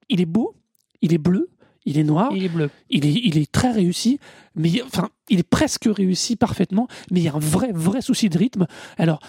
[0.10, 0.56] il est beau,
[1.02, 1.50] il est bleu,
[1.86, 2.70] il est noir, il est bleu.
[2.90, 4.20] il est, il est très réussi,
[4.56, 8.28] mais enfin, il est presque réussi parfaitement, mais il y a un vrai, vrai souci
[8.30, 8.66] de rythme.
[8.98, 9.20] Alors,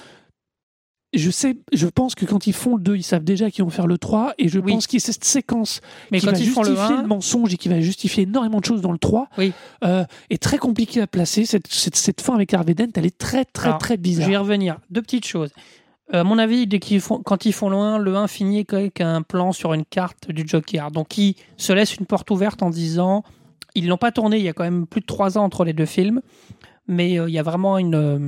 [1.15, 3.71] je sais, je pense que quand ils font le 2, ils savent déjà qu'ils vont
[3.71, 4.73] faire le 3, et je Oui.
[4.73, 5.81] pense a cette séquence
[6.11, 8.61] Mais qui quand va ils justifier le le, 1, mensonge et qui va justifier énormément
[8.61, 9.53] de choses dans le 3, Oui.
[9.85, 11.47] euh, est très compliqué à placer.
[11.47, 14.27] Cette, cette, cette fin avec Harvey Dent, elle est très, très, Alors, très je bizarre.
[14.29, 14.79] vais y revenir.
[14.91, 15.51] Deux petites choses.
[16.14, 18.64] Euh, à mon avis, dès qu'ils font, quand ils font le 1, le 1 finit
[18.71, 20.90] avec un plan sur une carte du Joker.
[20.90, 23.25] Donc, ils se laissent une porte ouverte en disant
[23.75, 25.73] ils l'ont pas tourné, il y a quand même plus de trois ans entre les
[25.75, 26.23] deux films,
[26.87, 28.19] mais euh, il y a vraiment une, euh,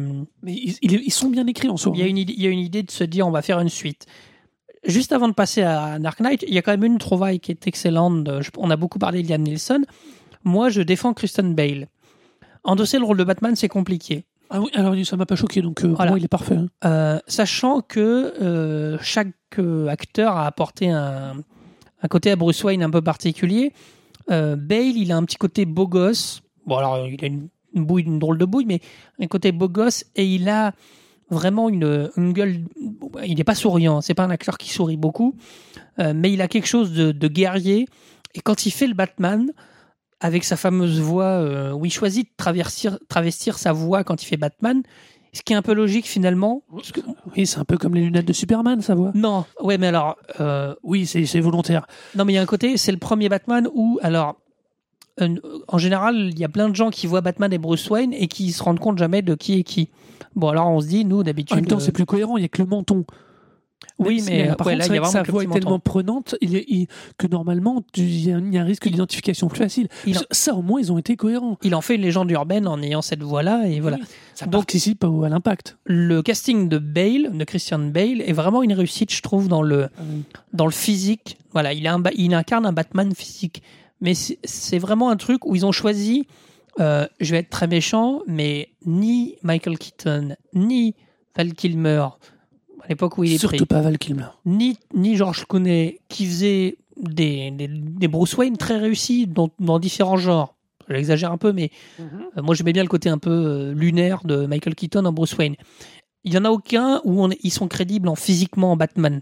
[0.42, 1.92] Mais ils, ils- ils sont bien écrits en soi.
[1.94, 3.40] il y, a une idée, il y a une idée de se dire on va
[3.42, 4.06] faire une suite.
[4.84, 7.50] Juste avant de passer à Dark Knight, il y a quand même une trouvaille qui
[7.52, 8.24] est excellente.
[8.24, 9.82] de- je- On a beaucoup parlé de Liam Neeson.
[10.44, 11.88] Moi, je défends Kristen Bale.
[12.64, 14.24] Endosser le rôle de Batman, c'est compliqué.
[14.50, 16.12] Ah oui, alors ça m'a pas choqué, donc euh, Voilà.
[16.12, 16.56] moi il est parfait.
[16.56, 16.66] hein.
[16.84, 19.28] Euh, sachant que euh, chaque
[19.88, 21.37] acteur a apporté un,
[22.02, 23.72] un côté à Bruce Wayne un peu particulier.
[24.28, 26.42] Bale, il a un petit côté beau gosse.
[26.66, 28.80] Bon, alors il a une, une bouille, une drôle de bouille, mais
[29.20, 30.72] un côté beau gosse et il a
[31.30, 32.64] vraiment une, une gueule.
[33.24, 35.34] Il n'est pas souriant, c'est pas un acteur qui sourit beaucoup,
[35.98, 37.87] mais il a quelque chose de, de guerrier.
[38.34, 39.50] Et quand il fait le Batman,
[40.20, 44.26] avec sa fameuse voix, euh, où il choisit de travestir, travestir sa voix quand il
[44.26, 44.83] fait Batman,
[45.33, 46.62] ce qui est un peu logique finalement.
[46.74, 47.00] parce que-
[47.37, 49.12] Oui, c'est un peu comme les lunettes de Superman, ça voit.
[49.14, 51.87] non, ouais, mais alors, euh, Oui, c'est volontaire.
[52.16, 54.37] non, mais il y a un côté, c'est le premier Batman où, alors,
[55.68, 58.28] en général, il y a plein de gens qui voient Batman et Bruce Wayne et
[58.28, 59.88] qui se rendent compte jamais de qui est qui.
[60.37, 61.54] Bon, alors on se dit, nous, d'habitude.
[61.54, 63.04] En même temps, euh, c'est plus cohérent, il y a que le menton.
[63.98, 65.42] Oui, mais, par ouais, contre, là, c'est il y a vrai que vraiment sa voix
[65.44, 68.62] est tellement prenante il est- il- que normalement, il y, a un- il y a
[68.62, 69.88] un risque d'identification plus facile.
[70.07, 71.59] Il en- Ça, au moins, ils ont été cohérents.
[71.62, 73.96] Il en fait une légende urbaine en ayant cette voix-là, et voilà.
[74.01, 75.79] Oui, Ça Donc- participe au- à l'impact.
[75.85, 79.88] Le casting de Bale, de Christian Bale, est vraiment une réussite, je trouve, dans le,
[80.53, 81.38] dans le physique.
[81.53, 83.62] Voilà, il, a un, ba- il incarne un Batman physique.
[84.01, 86.29] Mais c'est- c'est vraiment un truc où ils ont choisi,
[86.79, 90.94] euh, je vais être très méchant, mais ni Michael Keaton, ni
[91.37, 92.07] Val Kilmer,
[92.88, 94.24] à l'époque où il est Surtout pris, pas Val Kilmer.
[94.46, 99.79] ni, ni George Clooney, qui faisait des, des, des Bruce Wayne très réussis dans, dans
[99.79, 100.55] différents genres.
[100.88, 101.70] J'exagère un peu, mais
[102.01, 105.37] euh, moi j'aimais bien le côté un peu euh, lunaire de Michael Keaton en Bruce
[105.37, 105.55] Wayne.
[106.24, 109.20] Il y en a aucun où on est- ils sont crédibles en physiquement en Batman.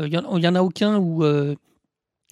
[0.00, 1.24] Euh, Il y, en, a aucun où.
[1.24, 1.56] euh,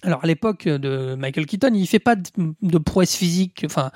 [0.03, 2.23] alors à l'époque de Michael Keaton, il fait pas de,
[2.61, 3.63] de prouesse physique.
[3.65, 3.91] Enfin,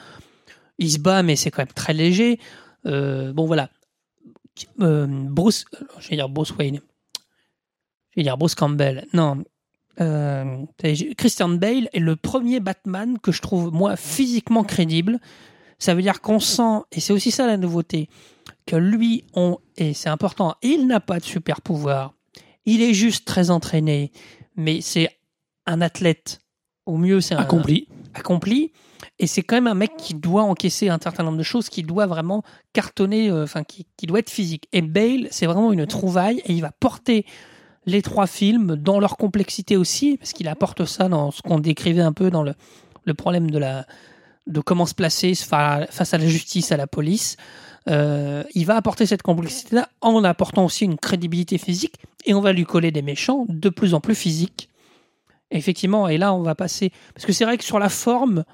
[0.77, 2.37] il se bat, mais c'est quand même très léger.
[2.85, 3.69] Euh, bon voilà.
[4.81, 5.65] Euh, Bruce,
[5.99, 6.79] je vais dire Bruce Wayne.
[8.11, 9.05] Je vais dire Bruce Campbell.
[9.13, 9.43] Non.
[10.01, 10.65] Euh,
[11.17, 15.19] Christian Bale est le premier Batman que je trouve moi physiquement crédible.
[15.79, 18.09] Ça veut dire qu'on sent, et c'est aussi ça la nouveauté,
[18.65, 22.13] que lui, on, et c'est important, il n'a pas de super pouvoir.
[22.65, 24.11] Il est juste très entraîné,
[24.55, 25.09] mais c'est
[25.65, 26.39] un athlète.
[26.85, 27.87] Au mieux, c'est un Accompli.
[28.13, 28.71] accompli.
[29.19, 31.83] Et c'est quand même un mec qui doit encaisser un certain nombre de choses, qui
[31.83, 34.67] doit vraiment cartonner, euh, enfin, qui, qui doit être physique.
[34.73, 37.25] Et Bale, c'est vraiment une trouvaille, et il va porter
[37.85, 42.01] les trois films dans leur complexité aussi, parce qu'il apporte ça dans ce qu'on décrivait
[42.01, 42.53] un peu dans le,
[43.03, 43.85] le problème de la
[44.47, 47.35] de comment se placer fa- face à la justice, à la police.
[47.87, 52.53] Euh, il va apporter cette complexité-là en apportant aussi une crédibilité physique, et on va
[52.53, 54.69] lui coller des méchants de plus en plus physiques.
[55.51, 58.45] Effectivement, et là on va passer parce que c'est vrai que sur la forme,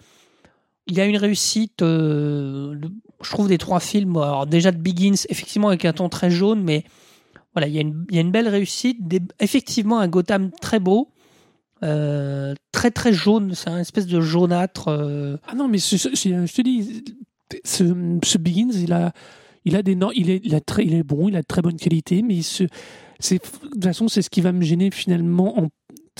[0.88, 1.82] il a une réussite.
[1.82, 2.76] euh,
[3.24, 4.18] je trouve des trois films.
[4.18, 6.84] Alors déjà de Begins, effectivement avec un ton très jaune, mais
[7.54, 8.98] voilà, il y a une, belle réussite.
[9.40, 11.10] Effectivement un Gotham très beau,
[11.84, 13.54] euh, très très jaune.
[13.54, 14.88] C'est un espèce de jaunâtre.
[14.88, 17.04] euh, Ah non, mais ce- je te dis,
[17.66, 19.12] ce, Begins, il a,
[19.66, 21.76] il a des no- il est, très, il est bon, il a de très bonne
[21.78, 22.68] qualité, mais de
[23.38, 25.68] toute façon, c'est ce qui va me gêner finalement en,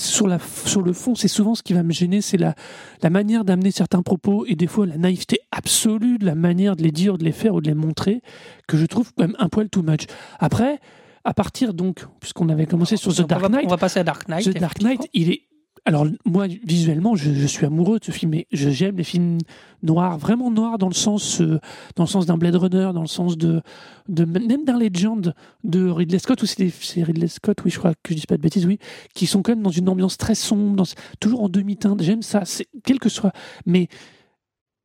[0.02, 2.54] sur la, sur le fond, c'est souvent ce qui va me gêner, c'est la,
[3.02, 6.82] la manière d'amener certains propos et des fois la naïveté absolue de la manière de
[6.82, 8.22] les dire, de les faire ou de les montrer,
[8.66, 10.06] que je trouve quand même un poil too much.
[10.38, 10.80] Après,
[11.24, 14.28] à partir donc, puisqu'on avait commencé sur The Dark Knight, On va passer à Dark
[14.28, 14.44] Knight.
[14.44, 15.42] The Dark Knight, il est.
[15.84, 19.38] Alors, moi, visuellement, je, suis amoureux de ce film, mais je- j'aime les films
[19.82, 21.58] noirs, vraiment noirs dans le sens, euh,
[21.96, 23.62] dans le sens d'un Blade Runner, dans le sens de,
[24.08, 28.14] de même d'un Legend de Ridley Scott, ou c'est Ridley Scott, oui, je crois que
[28.14, 28.78] je dis pas de bêtises, oui,
[29.12, 30.84] qui sont quand même dans une ambiance très sombre, dans,
[31.18, 32.00] toujours en demi-teinte.
[32.00, 32.44] J'aime ça,
[32.84, 33.32] quel que soit.
[33.66, 33.88] Mais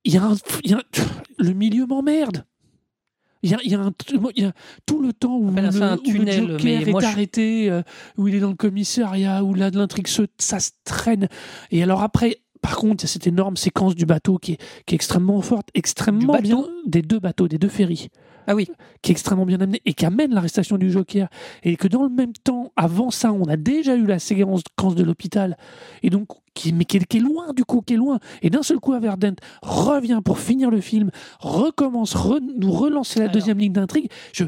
[0.03, 0.81] il y y a
[1.37, 2.43] le milieu m'emmerde.
[3.43, 3.93] Il y a, il y a un,
[4.35, 4.51] il y a
[4.85, 7.05] tout le temps où, appelle le, ça un où le tunnel, Joker mais est je-
[7.05, 7.81] arrêté, euh,
[8.17, 11.27] où il est dans le commissariat, où là de l'intrigue se, ça se traîne.
[11.71, 14.57] Et alors après, par contre, il y a cette énorme séquence du bateau qui est,
[14.85, 18.09] qui est extrêmement forte, extrêmement bien, des deux bateaux, des deux ferries
[18.47, 18.67] Ah oui.
[19.01, 21.27] qui est extrêmement bien amené et qui amène l'arrestation du Joker.
[21.63, 24.63] Et que dans le même temps, avant ça, on a déjà eu la séquence
[24.95, 25.57] de l'hôpital.
[26.01, 28.19] Et donc, qui, mais qui est, qui est loin, du coup, qui est loin.
[28.41, 33.25] Et d'un seul coup, Averdent revient pour finir le film, recommence, re- nous relancer la
[33.25, 33.33] Alors.
[33.33, 34.09] deuxième ligne d'intrigue.
[34.33, 34.45] Je.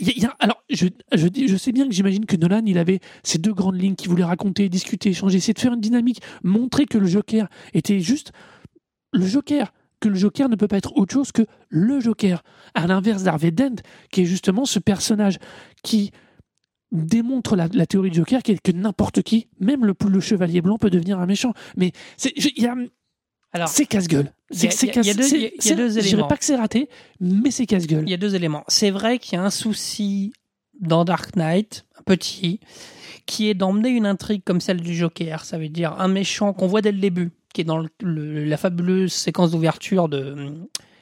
[0.00, 2.62] y a- il y a- alors, je, je, je sais bien que j'imagine que Nolan,
[2.66, 5.80] il avait ces deux grandes lignes qu'il voulait raconter, discuter, échanger, essayer de faire une
[5.80, 8.32] dynamique, montrer que le Joker était juste
[9.12, 9.72] le Joker,
[10.06, 12.42] que le Joker ne peut pas être autre chose que le Joker.
[12.74, 13.76] À l'inverse d'Harvey Dent,
[14.10, 15.38] qui est justement ce personnage
[15.82, 16.12] qui
[16.92, 20.60] démontre la, la théorie du Joker, qui est que n'importe qui, même le, le chevalier
[20.60, 21.52] blanc, peut devenir un méchant.
[21.76, 22.76] Mais c'est je- il y a-
[23.52, 24.32] Alors, c'est casse-gueule.
[24.50, 26.88] C'est il y a- casse- deux- il y a- Je dirais pas que c'est raté,
[27.20, 28.04] mais c'est casse-gueule.
[28.06, 28.64] il y a deux éléments.
[28.68, 30.32] C'est vrai qu'il y a un souci
[30.78, 32.60] dans Dark Knight, un petit,
[33.26, 35.44] qui est d'emmener une intrigue comme celle du Joker.
[35.44, 39.14] Ça veut dire un méchant qu'on voit dès le début, qui est dans la fabuleuse
[39.14, 40.52] séquence d'ouverture de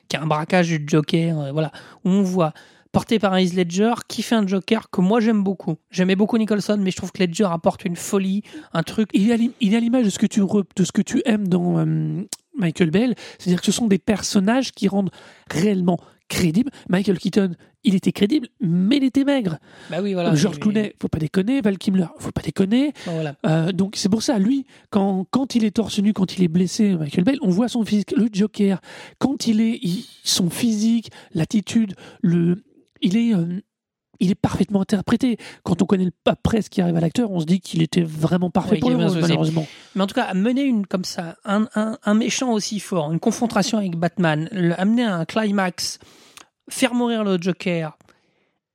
[0.08, 1.72] qui a un braquage du Joker, euh, voilà,
[2.04, 2.52] où on voit
[2.92, 5.78] porté par Heath Ledger qui fait un Joker que moi j'aime beaucoup.
[5.90, 9.08] J'aimais beaucoup Nicholson, mais je trouve que Ledger apporte une folie, un truc.
[9.14, 12.22] il est à l'image de ce que tu de ce que tu aimes dans euh,
[12.56, 15.10] Michael Bell, c'est-à-dire que ce sont des personnages qui rendent
[15.50, 16.70] réellement crédibles.
[16.88, 19.58] Michael Keaton, il était crédible, mais il était maigre.
[19.90, 20.30] Bah oui, voilà.
[20.58, 21.60] Clooney, faut pas déconner.
[21.60, 22.92] Val Kilmer, faut pas déconner.
[23.06, 23.36] bon, voilà.
[23.46, 26.48] Euh, donc c'est pour ça, lui, quand, quand il est torse nu, quand il est
[26.48, 28.12] blessé, Michael Bell, on voit son physique.
[28.16, 28.80] Le Joker,
[29.18, 32.64] quand il est, il- son physique, l'attitude, le,
[33.02, 33.60] il est, euh,
[34.20, 35.36] il est parfaitement interprété.
[35.64, 38.02] Quand on connaît le après ce qui arrive à l'acteur, on se dit qu'il était
[38.02, 39.66] vraiment parfait pour le rôle, malheureusement.
[39.94, 43.18] Mais en tout cas, mener une comme ça, un, un, un méchant aussi fort, une
[43.20, 45.98] confrontation avec Batman, le- amener un climax,
[46.68, 47.96] faire mourir le Joker,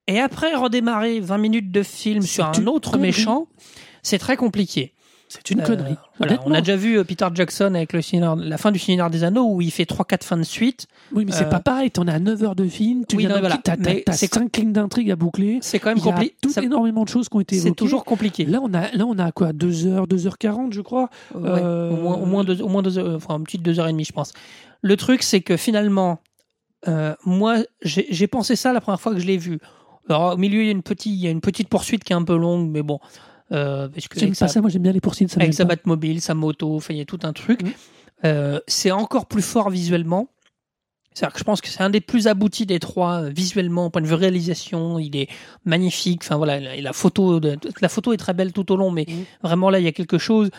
[0.08, 3.08] et après redémarrer 20 minutes de film C'est sur un autre connerie.
[3.10, 3.48] méchant,
[4.02, 4.94] c'est très compliqué.
[5.32, 5.96] C'est une Euh, connerie.
[6.18, 8.00] voilà, on a déjà vu euh, Peter Jackson avec le
[8.50, 10.88] la fin du Seigneur des Anneaux où il fait 3-4 fins de suite.
[11.14, 11.92] Oui, mais c'est euh, pas pareil.
[11.92, 13.60] T'en as 9 heures de film, tu Oui, viens voilà.
[13.64, 15.60] t'as, t'as- Mais t'as c'est- 5 lignes d'intrigue à boucler.
[15.62, 16.36] C'est quand même Il y a compliqué.
[16.42, 17.76] tout Ça- énormément de choses qui ont été C'est évoquées.
[17.76, 18.46] toujours compliqué.
[18.46, 21.12] Là, on a, là, on a quoi 2 heures, 2h40, je crois.
[21.36, 23.80] Ouais, Euh, au, moins, au moins deux, au moins deux heures, enfin une petite deux
[23.80, 24.34] heures et demie, je pense.
[24.82, 26.22] Le truc, c'est que finalement,
[26.88, 29.60] euh, moi, j'ai pensé ça la première fois que je l'ai vu.
[30.08, 32.14] Alors, au milieu, il y a une petite, il y a une petite poursuite qui
[32.14, 33.00] est un peu longue, mais bon.
[33.52, 35.30] Euh, J'aime pas ça, moi j'aime bien les poursuites.
[35.32, 35.66] Ça avec sa.
[35.66, 37.64] Batmobile, sa moto, il y a tout un truc.
[37.64, 37.72] Mhm.
[38.26, 40.30] Euh, c'est encore plus fort visuellement.
[41.14, 43.90] C'est-à-dire que je pense que c'est un des plus aboutis des trois euh, visuellement, au
[43.90, 45.00] point de vue réalisation.
[45.00, 45.28] Il est
[45.66, 46.22] magnifique.
[46.24, 49.06] Enfin voilà, la, la photo, de- la photo est très belle tout au long, mais
[49.08, 49.26] Mhm.
[49.44, 50.50] vraiment là, il y a quelque chose.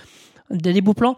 [0.51, 1.17] Des, beaux plans.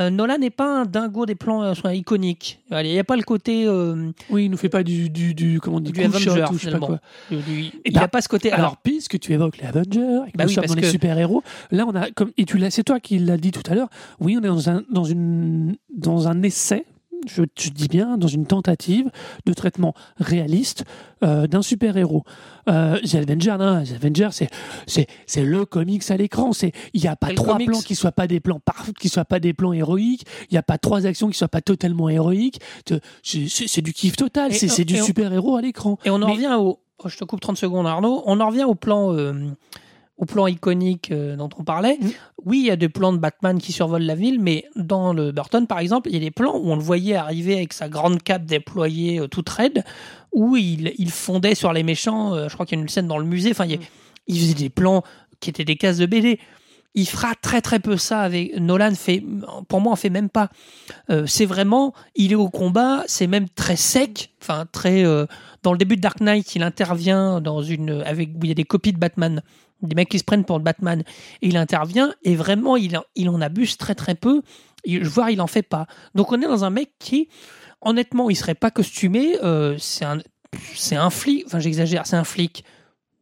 [0.00, 2.60] Euh, Nolan n'est pas un dingo des plans euh, soit iconiques.
[2.70, 5.60] Il n'y a pas le côté euh, Oui, il nous fait pas du, du, du
[5.60, 7.00] comment on dit, Du Avenger, ou je sais pas quoi.
[7.30, 8.50] du- il n'y bah, a pas ce côté.
[8.50, 10.80] Alors, Alors, puisque tu évoques les Avengers, et que Bah nous oui, sommes dans les
[10.82, 13.62] que- super-héros, là on a, comme, et tu l'as, c'est toi qui l'as dit tout
[13.70, 16.84] à l'heure, oui, on est dans un, dans une, dans un essai,
[17.26, 19.10] je, je dis bien, dans une tentative
[19.46, 20.84] de traitement réaliste
[21.22, 22.24] euh, d'un super-héros.
[22.68, 24.48] Euh, The Avenger, non, The Avenger, c'est,
[24.86, 26.52] c'est, c'est le comics à l'écran.
[26.52, 27.68] C'est, il n'y a pas trois comics.
[27.68, 30.24] plans qui soient pas des plans parfaits, qui soient pas des plans héroïques.
[30.50, 32.60] Il n'y a pas trois actions qui soient pas totalement héroïques.
[33.22, 34.52] C'est, du kiff total.
[34.52, 35.98] C'est, c'est du super-héros à l'écran.
[36.04, 36.80] Et on en revient au.
[36.98, 38.22] oh, je te coupe 30 secondes, Arnaud.
[38.26, 39.32] On en revient au plan, euh,
[40.18, 41.98] au plan iconique euh, dont on parlait.
[42.00, 42.08] Mm.
[42.44, 45.32] Oui, il y a des plans de Batman qui survolent la ville, mais dans le
[45.32, 47.88] Burton, par exemple, il y a des plans où on le voyait arriver avec sa
[47.88, 49.84] grande cape déployée euh, toute raide,
[50.32, 52.34] où il, il fondait sur les méchants.
[52.34, 53.50] Euh, je crois qu'il y a une scène dans le musée.
[53.50, 53.82] Enfin, il, y a- Mm.
[54.28, 55.02] il faisait des plans
[55.40, 56.38] qui étaient des cases de BD.
[56.94, 58.94] Il fera très très peu ça avec Nolan.
[58.94, 59.24] Fait,
[59.66, 60.50] pour moi, on fait même pas.
[61.08, 65.02] Euh, c'est vraiment, il est au combat, c'est même très sec, enfin très.
[65.62, 68.54] dans le début de Dark Knight, il intervient dans une avec où il y a
[68.54, 69.42] des copies de Batman,
[69.82, 71.02] des mecs qui se prennent pour le Batman,
[71.42, 74.42] et il intervient et vraiment il en, il en abuse très très peu.
[75.02, 75.86] Voire il en fait pas.
[76.14, 77.28] Donc on est dans un mec qui,
[77.82, 79.36] honnêtement, il serait pas costumé.
[79.44, 80.18] euh, c'est un
[80.74, 81.44] c'est un flic.
[81.46, 82.64] Enfin j'exagère, c'est un flic.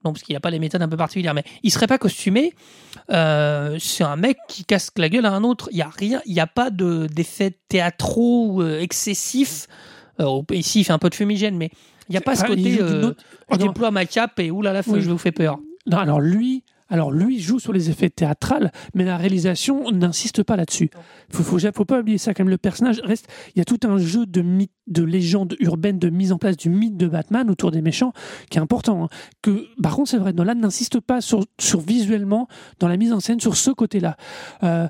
[0.02, 2.54] Non, parce qu'il n'a pas les méthodes un peu particulières, mais il serait pas costumé.
[3.10, 5.68] Euh, c'est un mec qui casse la gueule à un autre.
[5.72, 9.66] Il y a rien, il n'y a pas de d'effets théâtraux euh, excessifs.
[10.20, 11.70] Euh, ici, il fait un peu de fumigène, mais
[12.08, 12.82] il n'y a pas ce Ah, il côté.
[12.82, 13.12] euh,
[13.52, 15.02] je déploie ma cape et oulala, Oui.
[15.02, 15.58] je vous fais peur.
[15.98, 20.90] Alors lui, alors lui joue sur les effets théâtrales, mais la réalisation n'insiste pas là-dessus.
[21.30, 22.50] Faut, faut, faut pas oublier ça quand même.
[22.50, 23.28] Le personnage reste.
[23.54, 26.56] Il y a tout un jeu de mythe, de légende urbaine, de mise en place
[26.56, 28.12] du mythe de Batman autour des méchants
[28.50, 29.04] qui est important.
[29.04, 29.08] hein.
[29.42, 33.20] Que par contre, c'est vrai, Nolan n'insiste pas sur, sur visuellement dans la mise en
[33.20, 34.16] scène sur ce côté-là.
[34.62, 34.88] Euh,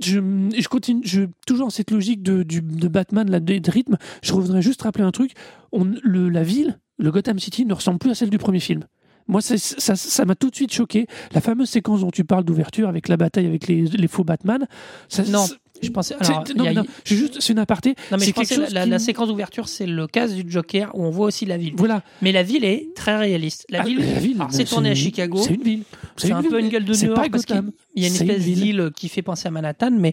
[0.00, 4.62] je, continue, je, toujours cette logique de, du, de Batman, là, de, rythme, je voudrais
[4.62, 5.32] juste rappeler un truc.
[5.72, 8.84] La ville, le Gotham City, ne ressemble plus à celle du premier film.
[9.26, 11.06] Moi, ça m'a tout de suite choqué.
[11.32, 14.66] La fameuse séquence dont tu parles d'ouverture avec la bataille avec les, les faux Batman.
[15.08, 15.46] Ça, Non,
[15.82, 16.14] Je pensais.
[16.20, 17.94] alors, non, a- non, juste, c'est une aparté.
[18.12, 20.44] non, mais je quelque chose la, la- qui- la séquence d'ouverture, c'est le cas du
[20.46, 21.72] Joker où on voit aussi la ville.
[21.76, 22.02] Voilà.
[22.22, 23.64] Mais la ville est très réaliste.
[23.70, 25.38] La Ah, ville, ville, c'est tourné à Chicago.
[25.38, 25.82] C'est une ville.
[26.16, 26.66] C'est un une peu ville.
[26.66, 27.56] une gueule de C'est New pas York parce qu'il
[27.96, 28.60] y a une espèce ville.
[28.60, 30.12] d'île qui fait penser à Manhattan, mais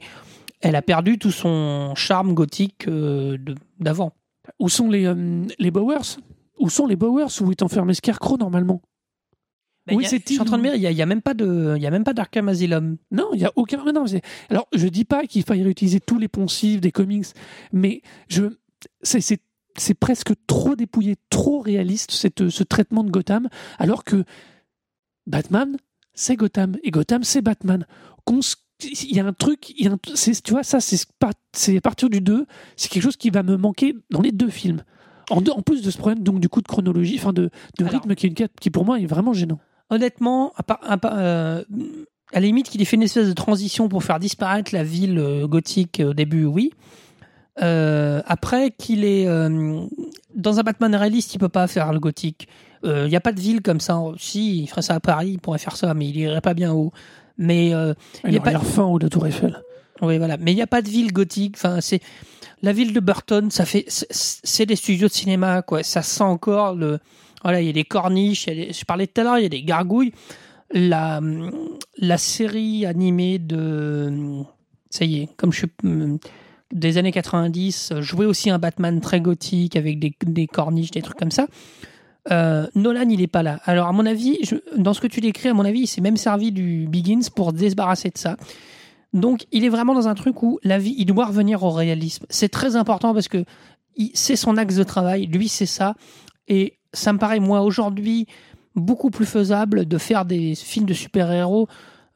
[0.61, 3.37] elle a perdu tout son charme gothique euh,
[3.79, 4.13] d'avant.
[4.59, 6.17] Où sont les, euh, les Bowers?
[6.59, 7.27] Où sont les Bowers?
[7.41, 8.81] Où est enfermé Scarecrow normalement?
[9.87, 11.33] Ben, Oui, c'est je suis en train de me dire, il y a, même pas
[11.33, 12.97] de, il y a même pas d'Arkham Asylum.
[13.11, 13.83] Non, il y a aucun.
[13.83, 14.05] mais non,
[14.49, 17.25] Alors, je dis pas qu'il faille réutiliser tous les poncifs des comics,
[17.73, 18.43] mais je,
[19.01, 19.39] c'est,
[19.99, 24.23] presque trop dépouillé, trop réaliste cette, ce traitement de Gotham, alors que
[25.27, 25.77] Batman,
[26.13, 27.85] c'est Gotham et Gotham, c'est Batman.
[28.83, 31.07] Il y a un truc, il y a un- tu vois, ça, c'est,
[31.77, 34.83] à partir du 2, c'est quelque chose qui va me manquer dans les deux films.
[35.29, 38.15] En, plus de ce problème, donc, du coup, de chronologie, enfin, de, de Alors- rythme
[38.15, 39.59] qui, est une, quête qui, pour moi, est vraiment gênant.
[39.91, 41.61] Honnêtement, à, part- à part- euh,
[42.33, 45.19] à la limite qu'il ait fait une espèce de transition pour faire disparaître la ville
[45.19, 46.71] euh, gothique au début, oui.
[47.61, 49.81] Euh, après qu'il est euh,
[50.33, 52.47] dans un Batman réaliste, il peut pas faire le gothique.
[52.85, 53.99] Euh, Il n'y a pas de ville comme ça.
[54.17, 56.71] Si, il ferait ça à Paris, il pourrait faire ça, mais il irait pas bien
[56.73, 56.91] haut.
[57.37, 57.93] Mais euh,
[58.25, 59.61] Il y a pas- fin haut de Tour Eiffel.
[60.01, 60.37] Oui, voilà.
[60.37, 61.55] Mais il n'y a pas de ville gothique.
[61.57, 61.99] Enfin, c'est
[62.61, 63.51] la ville de Burton.
[63.51, 65.83] Ça fait, c'est- c'est des studios de cinéma, quoi.
[65.83, 66.99] Ça sent encore le.
[67.43, 68.45] Voilà, il y a des corniches.
[68.47, 70.13] Je parlais tout à l'heure, il y a des gargouilles.
[70.73, 71.19] La
[71.97, 74.43] la série animée de.
[74.89, 76.19] Ça y est, comme je suis
[76.73, 81.17] des années 90, jouait aussi un Batman très gothique avec des, des corniches, des trucs
[81.17, 81.47] comme ça.
[82.31, 83.59] Euh, Nolan, il est pas là.
[83.65, 84.39] Alors, à mon avis,
[84.77, 87.51] dans ce que tu décris, à mon avis, il s'est même servi du Begins pour
[87.51, 88.37] se débarrasser de ça.
[89.13, 92.25] Donc, il est vraiment dans un truc où la vie, il doit revenir au réalisme.
[92.29, 93.43] C'est très important parce que
[94.13, 95.25] c'est son axe de travail.
[95.25, 95.95] Lui, c'est ça.
[96.47, 98.27] Et ça me paraît, moi, aujourd'hui,
[98.75, 101.67] beaucoup plus faisable de faire des films de super-héros.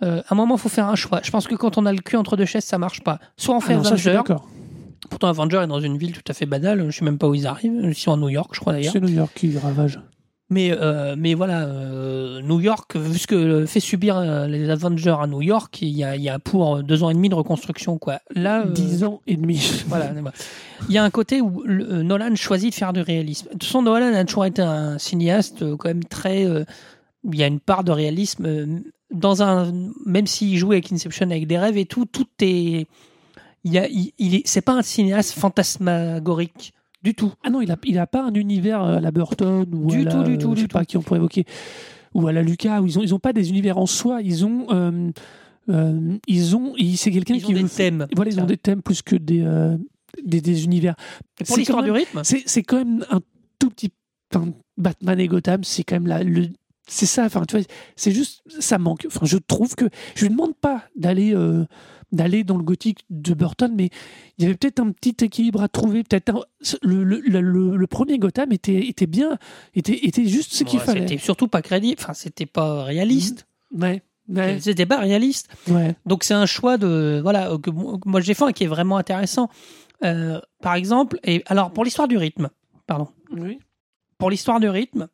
[0.03, 1.21] Euh, à un moment, il faut faire un choix.
[1.23, 3.19] Je pense que quand on a le cul entre deux chaises, ça marche pas.
[3.37, 4.33] Soit on fait Ah non, ça, je suis Avenger.
[4.33, 4.47] d'accord.
[5.09, 6.85] Pourtant, Avenger est dans une ville tout à fait banale.
[6.89, 7.79] Je sais même pas où ils arrivent.
[7.83, 8.91] Ils sont à New York, je crois d'ailleurs.
[8.91, 9.99] C'est New York qui ravage.
[10.51, 15.15] Mais, euh, mais voilà, euh, New York, vu ce que fait subir euh, les Avengers
[15.19, 17.35] à New York, il y a, il y a pour deux ans et demi de
[17.35, 17.97] reconstruction.
[17.97, 18.19] Quoi.
[18.35, 19.83] Là, Dix ans et demi.
[19.87, 20.11] voilà,
[20.87, 23.47] il y a un côté où le- Nolan choisit de faire du réalisme.
[23.47, 26.43] De toute façon, Nolan a toujours été un cinéaste quand même très.
[26.43, 29.73] il y a une part de réalisme dans un.
[30.05, 32.85] Même s'il joue avec Inception, avec des rêves et tout, tout est.
[33.63, 36.73] Il y a, il, il est, c'est pas un cinéaste fantasmagorique
[37.05, 37.31] du tout.
[37.43, 40.01] Ah non, il a, il a pas un univers euh, à la Burton ou Du
[40.01, 40.85] à la, tout, du tout, je du sais pas tout.
[40.87, 41.45] qui on pourrait évoquer
[42.13, 44.45] ou à la Lucas où ils ont ils ont pas des univers en soi, ils
[44.45, 45.11] ont euh,
[45.69, 48.07] euh, ils ont c'est quelqu'un Ils ont qui des veut- thèmes.
[48.15, 49.77] Voilà, ils ont des thèmes plus que des euh,
[50.23, 50.95] des, des univers.
[51.39, 53.21] Et pour C'est l'histoire quand du même- rythme, C'est c'est quand même un
[53.59, 53.91] tout petit
[54.33, 56.47] enfin, Batman et Gotham, c'est quand même la, le
[56.87, 57.25] c'est ça.
[57.25, 59.05] Enfin, tu vois, c'est juste, ça manque.
[59.07, 59.85] Enfin, je trouve que
[60.15, 61.65] je lui demande pas d'aller euh,
[62.15, 63.89] d'aller dans le gothique de Burton, mais
[64.37, 66.03] il y avait peut-être un petit équilibre à trouver.
[66.03, 69.37] Peut-être un- le, le, le- le premier Gotham était était bien,
[69.75, 71.01] était était juste ce qu'il Ouais, fallait.
[71.07, 72.01] C'était surtout pas crédible.
[72.01, 73.45] Enfin, c'était pas réaliste.
[73.77, 75.49] Ouais, ouais, C'était pas réaliste.
[75.67, 75.95] ouais.
[76.05, 78.97] Donc c'est un choix de voilà que mo- que moi défends et qui est vraiment
[78.97, 79.49] intéressant.
[80.03, 82.49] Euh, par exemple, et alors pour l'histoire du rythme,
[82.87, 83.07] pardon.
[83.31, 83.59] Oui.
[84.17, 85.07] Pour l'histoire du rythme,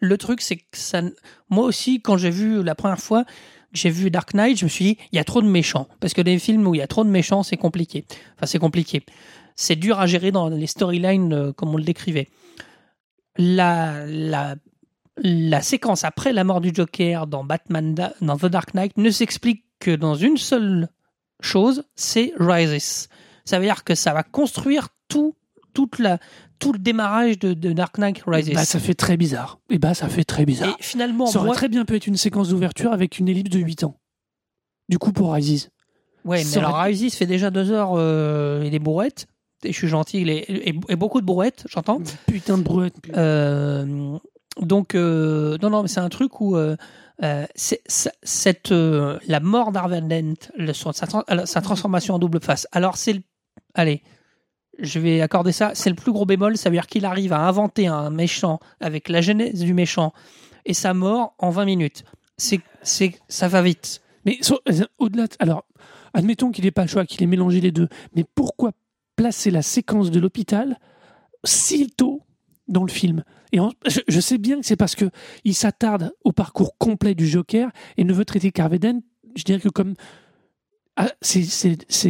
[0.00, 1.02] le truc c'est que ça,
[1.50, 3.24] moi aussi quand j'ai vu la première fois,
[3.72, 6.14] j'ai vu Dark Knight, je me suis dit il y a trop de méchants parce
[6.14, 8.04] que les films où il y a trop de méchants c'est compliqué.
[8.36, 9.02] Enfin c'est compliqué.
[9.56, 12.28] C'est dur à gérer dans les storylines euh, comme on le décrivait.
[13.36, 14.04] La
[15.20, 19.10] la séquence après la mort du Joker dans Batman Da- dans The Dark Knight ne
[19.10, 20.88] s'explique que dans une seule
[21.40, 23.08] chose, c'est Rises.
[23.44, 25.34] Ça veut dire que ça va construire tout,
[25.74, 26.18] toute la,
[26.58, 28.50] tout le démarrage de, de Dark Knight Rises.
[28.52, 29.58] Bah, ça fait très bizarre.
[29.70, 30.76] Et bah, ça fait très bizarre.
[30.78, 33.50] Et finalement, ça aurait moi, très bien pu être une séquence d'ouverture avec une ellipse
[33.50, 33.98] de 8 ans.
[34.88, 35.70] Du coup, pour Rises.
[36.24, 39.26] ouais, mais aurait- alors Rises fait déjà deux heures euh, et des brouettes.
[39.64, 42.00] Et je suis gentil, et, et- et beaucoup de brouettes, j'entends.
[42.28, 42.94] Putain de brouette.
[43.16, 44.16] Euh,
[44.60, 46.76] donc, euh, non, non, mais c'est un truc où euh,
[47.54, 51.06] cette, la mort d'Harvey Dent, le- son- sa,
[51.44, 52.66] sa transformation en double face.
[52.72, 53.20] Alors, c'est le.
[53.74, 54.02] Allez,
[54.78, 55.72] je vais accorder ça.
[55.74, 56.56] C'est le plus gros bémol.
[56.56, 60.12] Ça veut dire qu'il arrive à inventer un méchant avec la genèse du méchant
[60.64, 62.04] et sa mort en 20 minutes.
[62.36, 64.00] C'est, c'est, ça va vite.
[64.24, 64.38] Mais
[64.98, 65.64] au-delà, de- alors,
[66.14, 67.88] admettons qu'il n'ait pas le choix, qu'il ait mélangé les deux.
[68.14, 68.72] Mais pourquoi
[69.16, 70.78] placer la séquence de l'hôpital
[71.44, 72.22] si tôt
[72.68, 73.24] dans le film?
[73.52, 75.06] Et je, sais bien que c'est parce que
[75.44, 79.00] il s'attarde au parcours complet du Joker et ne veut traiter qu'Harvey Dent.
[79.36, 79.94] Je dirais que comme
[81.00, 81.42] ah, c'est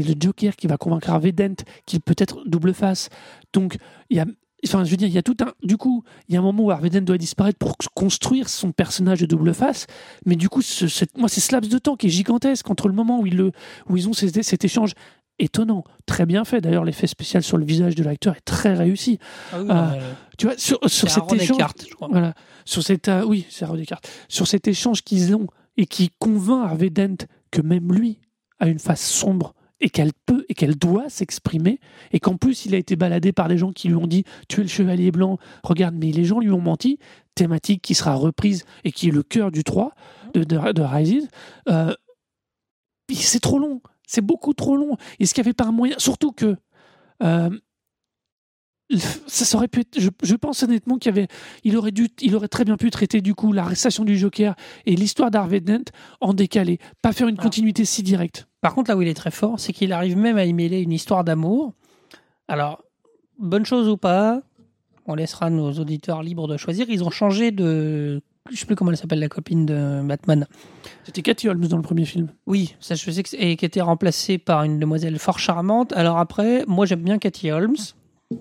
[0.01, 1.55] le Joker qui va convaincre Harvey Dent
[1.87, 3.09] qu'il peut être double face.
[3.53, 3.77] Donc
[4.11, 4.27] il y a
[4.67, 5.53] Enfin, je veux dire, il y a tout un.
[5.63, 8.73] Du coup, il y a un moment où Harvey Dent doit disparaître pour construire son
[8.73, 9.87] personnage de double face.
[10.27, 12.89] Mais du coup, ce, cette- moi, c'est ce laps de temps qui est gigantesque entre
[12.89, 13.53] le moment où ils, le,
[13.89, 14.95] où ils ont ces- cet échange
[15.39, 16.61] étonnant, très bien fait.
[16.61, 19.21] D'ailleurs, l'effet spécial sur le visage de l'acteur est très réussi.
[19.53, 20.01] Ah oui, mais,
[20.39, 22.09] Tu vois, sur, sur cet échange, Eckhart, je crois.
[22.11, 22.35] voilà,
[22.65, 23.65] sur cet, euh, oui, c'est.
[24.29, 28.19] Sur cet échange qu'ils ont et qui convainc Harvey Dent que même lui
[28.61, 31.79] a une face sombre et qu'elle peut et qu'elle doit s'exprimer
[32.13, 34.61] et qu'en plus il a été baladé par des gens qui lui ont dit tu
[34.61, 35.39] es le chevalier blanc.
[35.63, 36.99] Regarde mais les gens lui ont menti
[37.35, 39.95] thématique qui sera reprise et qui est le cœur du 3
[40.35, 41.29] de, de, de Rises.
[41.69, 41.95] Euh,
[43.13, 43.81] c'est trop long.
[44.07, 44.97] C'est beaucoup trop long.
[45.21, 46.57] Est-ce qu'il n'y avait pas un moyen surtout que
[47.23, 47.51] euh,
[49.27, 51.29] ça, aurait pu être, je, je pense honnêtement qu'il y avait,
[51.63, 54.55] il aurait dû, il aurait très bien pu traiter du coup l'arrestation du Joker
[54.87, 55.85] et l'histoire d'Harvey Dent
[56.21, 57.43] en décalé, pas faire une Ah.
[57.43, 58.48] continuité si directe.
[58.61, 60.81] Par contre, là où il est très fort, c'est qu'il arrive même à y mêler
[60.81, 61.73] une histoire d'amour.
[62.49, 62.83] Alors,
[63.39, 64.41] bonne chose ou pas,
[65.07, 66.87] on laissera nos auditeurs libres de choisir.
[66.89, 68.21] Ils ont changé de.
[68.51, 70.47] Je sais plus comment elle s'appelle, la copine de Batman.
[71.05, 72.29] C'était Cathy Holmes dans le premier film.
[72.47, 75.93] Oui, ça je sais que et qui était remplacée par une demoiselle fort charmante.
[75.93, 77.77] Alors après, moi j'aime bien Cathy Holmes.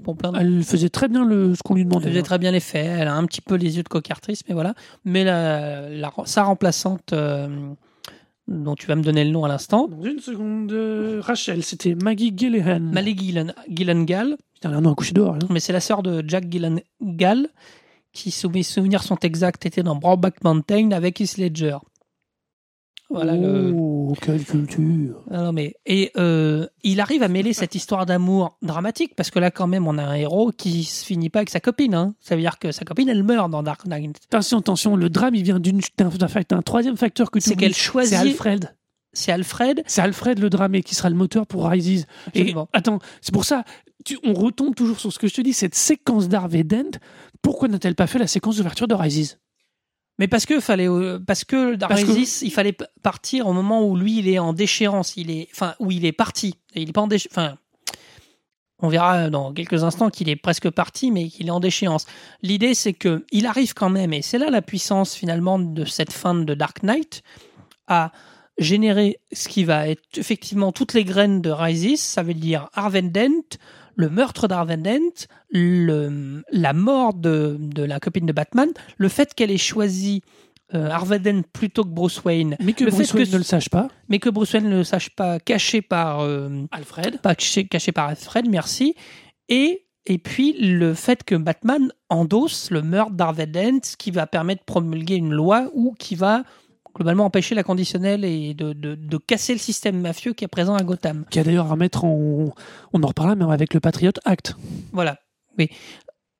[0.04, 2.10] Pour plein de Elle faisait très bien le, ce qu'on lui Elle demandait.
[2.10, 2.86] faisait très bien les faits.
[2.86, 4.74] Elle a un petit peu les yeux de cocartrice, mais voilà.
[5.06, 7.48] Mais la, la- sa remplaçante, euh,
[8.48, 11.96] dont tu vas me donner le nom à l'instant, Dans une seconde, euh, Rachel, c'était
[11.96, 12.80] Maggie Gillihan.
[12.80, 15.36] Mally Gillen- Gyllenhaal, Putain, un nom à coucher dehors.
[15.36, 15.40] hein.
[15.50, 17.48] mais c'est la sœur de Jack Gyllenhaal,
[18.14, 21.78] qui, sous mes souvenirs sont exacts, était dans Brokeback Mountain avec Heath Ledger.
[23.10, 23.74] Voilà le.
[23.74, 25.24] Oh, quelle culture.
[25.32, 29.40] Ah non, mais et euh, il arrive à mêler cette histoire d'amour dramatique parce que
[29.40, 31.94] là quand même on a un héros qui se finit pas avec sa copine.
[31.96, 32.16] Hein.
[32.20, 34.18] Ça veut dire que sa copine elle meurt dans Dark Knight.
[34.30, 38.18] Attention, attention, le drame, il vient d'un troisième facteur que tu C'est qu'elle choisit- C'est
[38.28, 38.76] Alfred.
[39.14, 39.84] C'est Alfred.
[39.88, 42.06] C'est Alfred le dramé qui sera le moteur pour Rises.
[42.36, 43.64] Et attends, c'est pour ça,
[44.06, 47.00] tu- on retombe toujours sur ce que je te dis, cette séquence d'Harvey Dent,
[47.42, 49.40] pourquoi n'a-t-elle pas fait la séquence d'ouverture de Rises?
[50.20, 54.18] Mais parce que fallait euh, parce que que- il fallait partir au moment où lui
[54.20, 56.56] il est en déchéance, il est enfin où il est parti.
[56.74, 57.32] Et il est pas en déchéance.
[57.38, 57.58] Enfin,
[58.80, 62.06] on verra dans quelques instants qu'il est presque parti, mais qu'il est en déchéance.
[62.42, 66.14] L'idée c'est que il arrive quand même, et c'est là la puissance finalement de cette
[66.14, 67.24] fin de Dark Knight,
[67.88, 68.12] à
[68.60, 72.02] générer ce qui va être effectivement toutes les graines de Rises.
[72.02, 73.58] Ça veut dire Harvey Dent,
[73.98, 79.34] le meurtre d'Harvey Dent, le, la mort de, de la copine de Batman, le fait
[79.34, 80.22] qu'elle ait choisi
[80.74, 83.44] euh, Harvey Dent plutôt que Bruce Wayne, Mais que Le Bruce fait Wayne ne le
[83.44, 83.88] sache pas.
[84.08, 87.20] mais que Bruce Wayne ne le sache pas, caché par euh, Alfred.
[87.22, 88.94] pas caché, caché par Alfred, merci.
[89.50, 94.28] Et, et puis le fait que Batman endosse le meurtre d'Harvey Dent, ce qui va
[94.28, 96.44] permettre de promulguer une loi ou qui va
[96.98, 100.76] globalement empêcher la conditionnelle et de, de, de casser le système mafieux qui est présent
[100.76, 101.26] à Gotham.
[101.30, 102.54] Qui a d'ailleurs à mettre en.
[102.92, 104.56] On en reparlera, mais avec le Patriot Act.
[104.92, 105.20] Voilà.
[105.58, 105.70] Oui.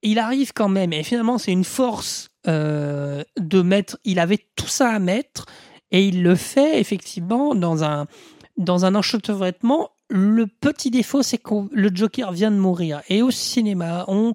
[0.04, 3.98] Il arrive quand même, et finalement c'est une force euh, de mettre.
[4.04, 5.46] Il avait tout ça à mettre
[5.92, 8.08] et il le fait effectivement dans un
[8.58, 9.92] dans un enchevêtrement.
[10.10, 13.02] Le petit défaut, c'est que le Joker vient de mourir.
[13.10, 14.34] Et au cinéma, on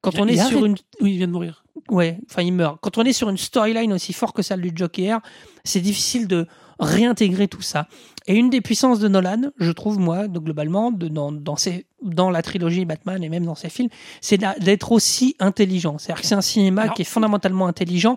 [0.00, 1.64] quand on est sur une Oui, il vient de mourir.
[1.90, 2.78] Ouais, enfin il meurt.
[2.80, 5.20] Quand on est sur une storyline aussi forte que celle du Joker,
[5.64, 6.46] c'est difficile de
[6.78, 7.86] réintégrer tout ça.
[8.26, 11.86] Et une des puissances de Nolan, je trouve moi, de- globalement, de- dans, dans, ses-
[12.02, 13.88] dans la trilogie Batman et même dans ses films,
[14.20, 15.96] c'est d'être aussi intelligent.
[15.98, 18.16] C'est-à-dire que c'est un cinéma Alors- qui est fondamentalement intelligent.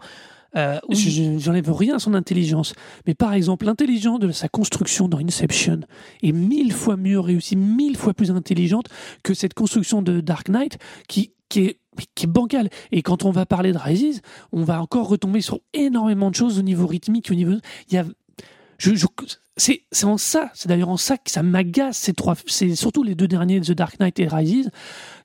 [0.56, 2.74] Euh, Je- J'enlève rien à son intelligence.
[3.08, 5.82] Mais par exemple, l'intelligence de sa construction dans Inception
[6.24, 8.88] est mille fois mieux réussie, mille fois plus intelligente
[9.24, 10.78] que cette construction de Dark Knight
[11.08, 11.80] qui, qui est
[12.16, 12.70] qui est.
[12.93, 14.22] Et quand on va parler de Rises,
[14.54, 17.54] on va encore retomber sur énormément de choses au niveau rythmique, au niveau.
[17.89, 18.06] Il y a,
[18.78, 19.06] je, je-
[19.58, 23.04] c'est, c'est en ça, c'est d'ailleurs en ça que ça m'agace ces trois, c'est surtout
[23.04, 24.70] les deux derniers, The Dark Knight et Rises,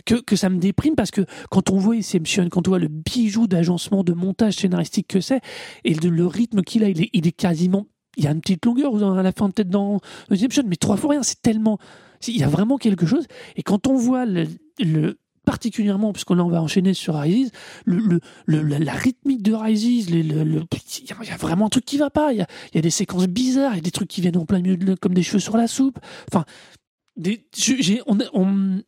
[0.04, 2.88] que, que ça me déprime parce que quand on voit Inception, quand on voit le
[2.88, 5.40] bijou d'agencement, de montage scénaristique que c'est,
[5.84, 7.86] et le, rythme qu'il a, il est, il est quasiment.
[8.16, 10.00] Il y a une petite longueur à la fin, peut-être dans
[10.30, 11.78] Inception, mais trois fois rien, c'est tellement.
[12.26, 13.26] Il y a vraiment quelque chose.
[13.56, 14.46] Et quand on voit le.
[14.80, 17.50] le- particulièrement, puisqu'on on va enchaîner sur Rises,
[17.84, 17.98] le,
[18.46, 22.32] le, la, la rythmique de Rises, il y, a- vraiment un truc qui va pas.
[22.32, 24.38] Il y a, y a des séquences bizarres, il y a des trucs qui viennent
[24.38, 25.98] en plein milieu, de- comme des cheveux sur la soupe.
[26.32, 26.46] Enfin,
[27.18, 27.44] des,
[28.06, 28.80] on, on,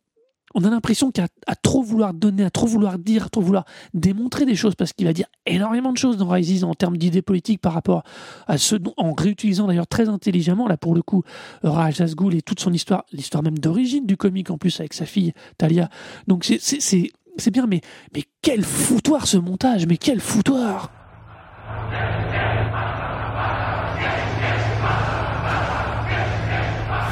[0.59, 3.63] on a l'impression qu'à à trop vouloir donner, à trop vouloir dire, à trop vouloir
[3.93, 7.21] démontrer des choses, parce qu'il va dire énormément de choses dans Rises en termes d'idées
[7.21, 8.01] politiques par rapport
[8.47, 11.21] à ce dont, en réutilisant d'ailleurs très intelligemment, là pour le coup,
[11.63, 15.05] Raj Asghul et toute son histoire, l'histoire même d'origine du comique en plus avec sa
[15.05, 15.89] fille Talia.
[16.27, 17.81] Donc c'est- c'est c'est- c'est bien, mais,
[18.15, 20.89] mais quel foutoir ce montage, mais quel foutoir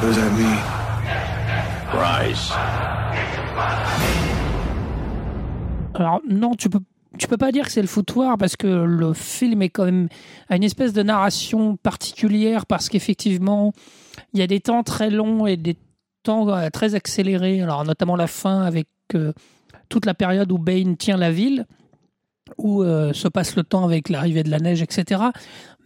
[0.02, 0.58] does that mean?
[1.96, 2.52] Rise.
[5.94, 6.80] Alors non, tu peux
[7.18, 10.08] tu peux pas dire que c'est le foutoir parce que le film est quand même
[10.48, 13.72] à une espèce de narration particulière parce qu'effectivement
[14.34, 15.76] il y a des temps très longs et des
[16.22, 17.62] temps euh, très accélérés.
[17.62, 19.32] Alors notamment la fin avec euh,
[19.88, 21.66] toute la période où Bane tient la ville,
[22.58, 25.22] où euh, se passe le temps avec l'arrivée de la neige, etc.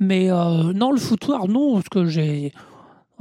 [0.01, 2.53] Mais non, le foutoir, non, parce que j'ai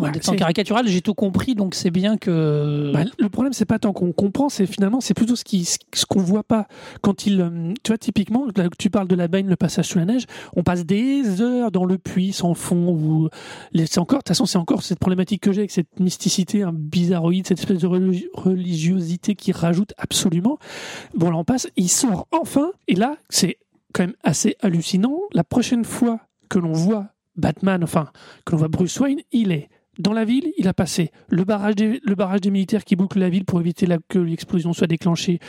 [0.08, 3.80] en étant caricatural, j'ai tout compris, donc c'est bien que Bah, le problème, c'est pas
[3.80, 6.68] tant qu'on comprend, c'est finalement, c'est plutôt ce qui, ce qu'on voit pas.
[7.02, 8.48] Quand il, euh, tu vois, typiquement,
[8.78, 10.26] tu parles de la baigne, le passage sous la neige,
[10.56, 13.30] on passe des heures dans le puits sans fond, ou
[13.76, 16.74] c'est encore, de toute façon, c'est encore cette problématique que j'ai avec cette mysticité, un
[16.74, 20.58] bizarroïde, cette espèce de religi- religiosité qui rajoute absolument.
[21.16, 23.58] Bon, là, on passe, il sort enfin, et là, c'est
[23.94, 25.20] quand même assez hallucinant.
[25.34, 28.10] La prochaine fois que l'on voit Batman, enfin,
[28.46, 29.70] que l'on voit Bruce Wayne, il est
[30.00, 33.60] dans la ville, il a passé le barrage des, militaires qui boucle la ville pour
[33.60, 35.40] éviter que l'explosion soit déclenchée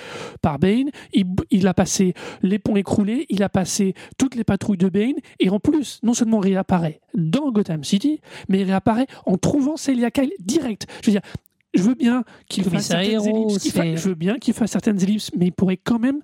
[0.42, 0.90] par Bane.
[1.12, 5.14] Il, il a passé les ponts écroulés, il a passé toutes les patrouilles de Bane,
[5.38, 10.11] et en plus, non seulement réapparaît dans Gotham City, mais il réapparaît en trouvant Celia
[10.11, 10.86] Kyle direct.
[11.03, 11.22] Je veux dire,
[11.75, 15.01] je veux bien qu'il fasse certaines Héros, ellipses, fa- je veux bien qu'il fasse certaines
[15.03, 16.21] ellipses, mais il pourrait quand même,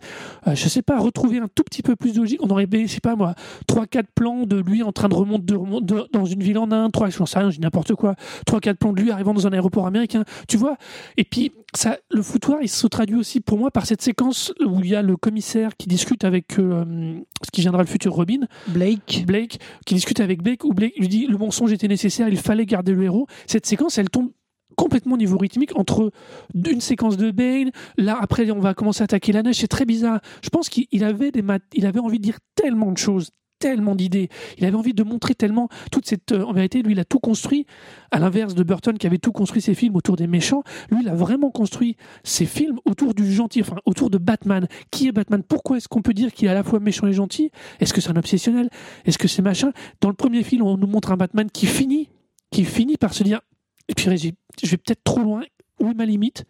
[0.47, 2.41] euh, je sais pas, retrouver un tout petit peu plus de logique.
[2.43, 3.35] On aurait, je sais pas moi,
[3.67, 6.59] trois quatre plans de lui en train de remonter de, remon- de- dans une ville
[6.59, 9.11] en Inde, trois, j'en sais rien, je dis n'importe quoi, trois quatre plans de lui
[9.11, 10.77] arrivant dans un aéroport américain, tu vois.
[11.17, 14.81] Et puis ça, le foutoir, il se traduit aussi pour moi par cette séquence où
[14.83, 18.41] il y a le commissaire qui discute avec euh, ce qui viendra le futur Robin,
[18.69, 22.39] Blake Blake, qui discute avec Blake, où Blake lui dit le mensonge était nécessaire, il
[22.39, 23.27] fallait garder le héros.
[23.47, 24.31] Cette séquence, elle tombe
[24.77, 26.13] complètement au niveau rythmique entre
[26.55, 29.87] une séquence de Bane, là après on va commencer à attaquer la neige, c'est très
[29.87, 30.21] bizarre.
[30.43, 31.33] Je pense qu'il il avait
[31.75, 34.29] il avait envie de dire tellement de choses, tellement d'idées.
[34.59, 37.19] Il avait envie de montrer tellement toute cette euh, en vérité lui il a tout
[37.19, 37.67] construit
[38.11, 41.09] à l'inverse de Burton qui avait tout construit ses films autour des méchants, lui il
[41.09, 44.67] a vraiment construit ses films autour du gentil, enfin autour de Batman.
[44.91, 45.43] Qui est Batman?
[45.43, 47.51] Pourquoi est-ce qu'on peut dire qu'il est à la fois méchant et gentil?
[47.81, 48.69] Est-ce que c'est un obsessionnel?
[49.05, 49.73] Est-ce que c'est machin?
[50.01, 52.09] Dans le premier film, on nous montre un Batman qui finit,
[52.51, 53.41] qui finit par se dire,
[53.89, 55.43] et puis je vais peut-être trop loin,
[55.81, 56.45] où est ma limite?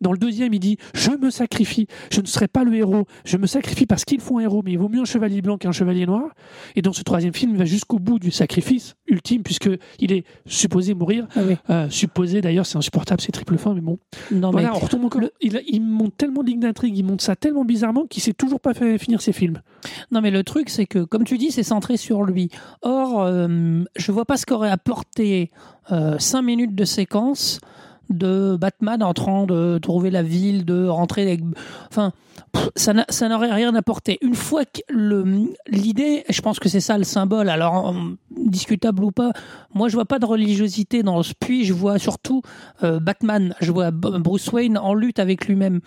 [0.00, 3.36] Dans le deuxième, il dit, je me sacrifie, je ne serai pas le héros, je
[3.36, 5.72] me sacrifie parce qu'il faut un héros, mais il vaut mieux un chevalier blanc qu'un
[5.72, 6.24] chevalier noir.
[6.76, 10.24] Et dans ce troisième film, il va jusqu'au bout du sacrifice ultime, puisque il est
[10.46, 11.26] supposé mourir.
[11.36, 11.56] Ah oui.
[11.70, 13.98] Euh, supposé, d'ailleurs, c'est insupportable, c'est triple fin, mais bon.
[14.30, 15.22] Non, voilà, mais on retombe encore.
[15.40, 18.60] Il, il monte tellement de lignes d'intrigue, il monte ça tellement bizarrement qu'il sait toujours
[18.60, 19.60] pas fait finir ses films.
[20.10, 22.50] Non, mais le truc, c'est que, comme tu dis, c'est centré sur lui.
[22.82, 25.50] Or, euh, je vois pas ce qu'aurait apporté
[25.92, 27.60] euh, cinq minutes de séquence
[28.10, 31.40] de Batman en train de trouver la ville, de rentrer avec...
[31.90, 32.12] Enfin,
[32.76, 34.18] ça n'a- ça n'aurait rien apporté.
[34.22, 34.80] Une fois que
[35.68, 37.94] l'idée, je pense que c'est ça le symbole, alors
[38.30, 39.32] discutable ou pas,
[39.74, 42.42] moi je vois pas de religiosité dans ce puits, je vois surtout
[42.82, 45.80] euh, Batman, je vois Bruce Wayne en lutte avec lui-même.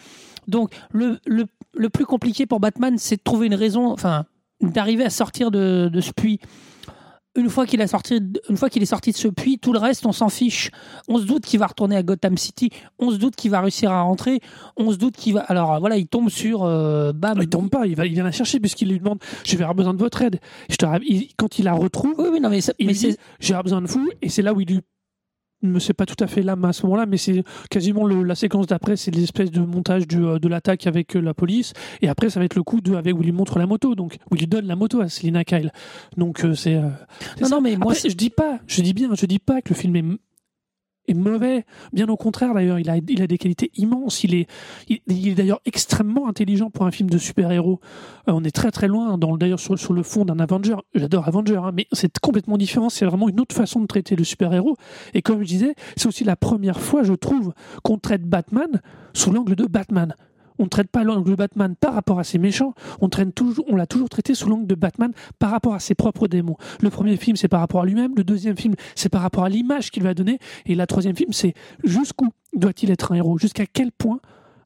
[0.47, 4.25] Donc le, le, le plus compliqué pour Batman, c'est de trouver une raison, enfin
[4.61, 6.39] d'arriver à sortir de, de ce puits.
[7.35, 8.19] Une fois qu'il a sorti,
[8.49, 10.69] une fois qu'il est sorti de ce puits, tout le reste, on s'en fiche.
[11.07, 12.69] On se doute qu'il va retourner à Gotham City.
[12.99, 14.41] On se doute qu'il va réussir à rentrer.
[14.75, 15.41] On se doute qu'il va.
[15.41, 17.37] Alors voilà, il tombe sur euh, bam.
[17.41, 19.75] Il tombe pas, il, va, il vient la chercher puisqu'il lui demande Je vais avoir
[19.75, 20.39] besoin de votre aide.
[20.69, 22.93] Je te, rapp- il- quand il la retrouve, Oui, oui, non, mais, ça- il mais
[22.93, 23.15] dit
[23.63, 24.09] besoin de vous.
[24.21, 24.79] Et c'est là où il lui.
[25.79, 28.67] Sais pas tout à fait l'âme à ce moment-là, mais c'est quasiment le- la séquence
[28.67, 32.29] d'après, c'est l'espèce de montage du, euh, de l'attaque avec euh, la police, et après
[32.29, 34.35] ça va être le coup de avec où il lui montre la moto, donc où
[34.35, 35.71] il lui donne la moto à Selina Kyle.
[36.17, 36.75] Donc euh, c'est.
[36.75, 36.89] euh,
[37.35, 37.55] c'est Non, ça.
[37.55, 39.75] non, mais moi, Après, je dis pas, je dis bien, je dis pas que le
[39.75, 40.03] film est,
[41.07, 41.65] est mauvais.
[41.93, 44.23] Bien au contraire, d'ailleurs, il a, il a des qualités immenses.
[44.23, 44.47] Il est,
[44.87, 47.79] il, est d'ailleurs extrêmement intelligent pour un film de super-héros.
[48.27, 50.75] Euh, on est très très loin, d'ailleurs, sur, sur le fond d'un Avenger.
[50.95, 52.89] J'adore Avenger, hein, mais c'est complètement différent.
[52.89, 54.77] C'est vraiment une autre façon de traiter le super-héros.
[55.13, 58.81] Et comme je disais, c'est aussi la première fois, je trouve, qu'on traite Batman
[59.13, 60.15] sous l'angle de Batman.
[60.61, 63.09] On ne traite pas l'angle de Batman par rapport à ses méchants, on,
[63.75, 66.55] l'a toujours traité sous l'angle de Batman par rapport à ses propres démons.
[66.81, 69.49] Le premier film, c'est par rapport à lui-même, le deuxième film, c'est par rapport à
[69.49, 70.37] l'image qu'il va donner,
[70.67, 73.39] et la troisième film, c'est jusqu'où doit-il être un héros?
[73.39, 74.19] Jusqu'à quel point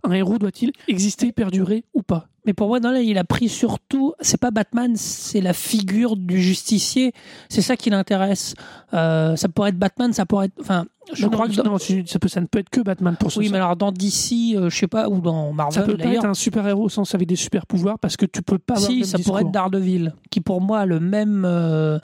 [0.06, 2.28] un héros doit-il exister, perdurer ou pas?
[2.46, 4.14] Mais pour moi, non, là, il a pris surtout.
[4.22, 7.12] C'est pas Batman, c'est la figure du justicier.
[7.50, 8.54] C'est ça qui l'intéresse.
[8.94, 10.54] Euh, ça pourrait être Batman, ça pourrait être.
[10.62, 11.62] Enfin, je Non, crois non, que.
[11.68, 13.52] non, ça, peut, ça ne peut être que Batman pour ce Oui, ça.
[13.54, 16.24] mais alors dans DC, euh, je sais pas, ou dans ça Marvel peut pas d'ailleurs.
[16.24, 18.94] être un super-héros au sens avec des super-pouvoirs parce que tu peux pas avoir le
[18.94, 19.34] Si, même ça discours.
[19.34, 21.46] pourrait être Daredevil, qui pour moi a le même.
[21.48, 21.98] euh,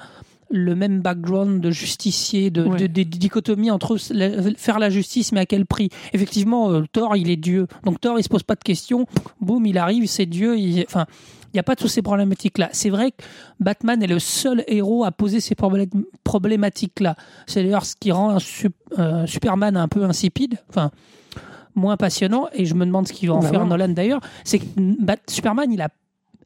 [0.51, 2.87] le même background de justicier, de, Ouais.
[2.87, 5.89] de- dichotomies entre la- faire la justice, mais à quel prix?
[6.13, 7.67] Effectivement, euh, Thor, il est Dieu.
[7.83, 9.05] Donc Thor, il se pose pas de questions.
[9.39, 10.57] Boum, il arrive, c'est Dieu.
[10.57, 11.05] il- Enfin,
[11.45, 12.69] il n'y a pas toutes ces problématiques-là.
[12.71, 13.23] C'est vrai que
[13.59, 15.89] Batman est le seul héros à poser ces problé-
[16.23, 17.15] problématiques-là.
[17.47, 20.55] C'est d'ailleurs ce qui rend un sup- euh, Superman un peu insipide.
[20.69, 20.91] Enfin,
[21.75, 22.47] moins passionnant.
[22.53, 23.67] Et je me demande ce qu'il va en Bah faire ouais.
[23.67, 24.21] Nolan d'ailleurs.
[24.43, 24.65] C'est que
[25.29, 25.89] Superman, il a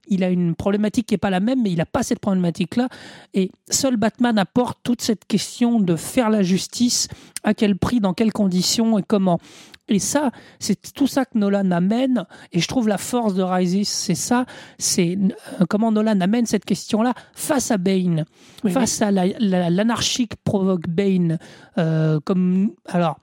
[0.07, 2.87] il a une problématique qui n'est pas la même, mais il n'a pas cette problématique-là.
[3.33, 7.07] Et seul Batman apporte toute cette question de faire la justice,
[7.43, 9.39] à quel prix, dans quelles conditions et comment.
[9.87, 12.25] Et ça, c'est tout ça que Nolan amène.
[12.51, 14.45] Et je trouve la force de Rises, c'est ça.
[14.79, 15.15] C'est
[15.61, 18.25] euh, comment Nolan amène cette question-là face à Bane,
[18.63, 21.37] Oui, face à la- la- l'anarchie que provoque Bane.
[21.77, 23.19] euh, comme alors.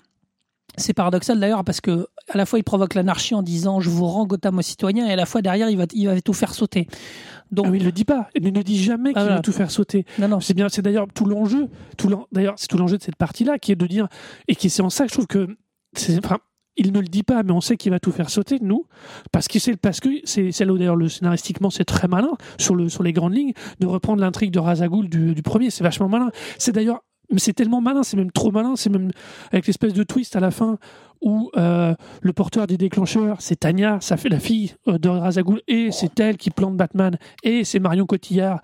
[0.78, 4.05] C'est paradoxal d'ailleurs parce que à la fois il provoque l'anarchie en disant je vous
[4.07, 6.55] rends Gotham aux citoyens et à la fois derrière il va, il va tout faire
[6.55, 6.87] sauter.
[7.51, 8.28] Donc Ah oui, il le dit pas.
[8.35, 9.37] Il ne dit jamais qu'il Ah, voilà.
[9.37, 10.07] veut tout faire sauter.
[10.18, 11.68] non non C'est bien, c'est d'ailleurs tout l'enjeu.
[11.99, 14.09] Tout d'ailleurs, c'est tout l'enjeu de cette partie-là qui est de dire
[14.49, 15.49] et qui c'est en ça que je trouve que
[15.95, 16.39] c'est, enfin,
[16.78, 18.87] il ne le dit pas, mais on sait qu'il va tout faire sauter, nous,
[19.30, 22.74] parce que c'est parce que c'est là où d'ailleurs le scénaristiquement c'est très malin sur
[22.74, 25.68] le sur les grandes lignes de reprendre l'intrigue de Razagul du, du premier.
[25.68, 26.30] C'est vachement malin.
[26.59, 29.11] C'est d'ailleurs mais c'est tellement malin, c'est même trop malin, c'est même
[29.53, 30.78] avec l'espèce de twist à la fin
[31.23, 35.62] où euh, le porteur des déclencheurs, c'est Tanya, ça fait la fille euh, de Razagul,
[35.68, 38.61] et c'est elle qui plante Batman, et c'est Marion Cotillard.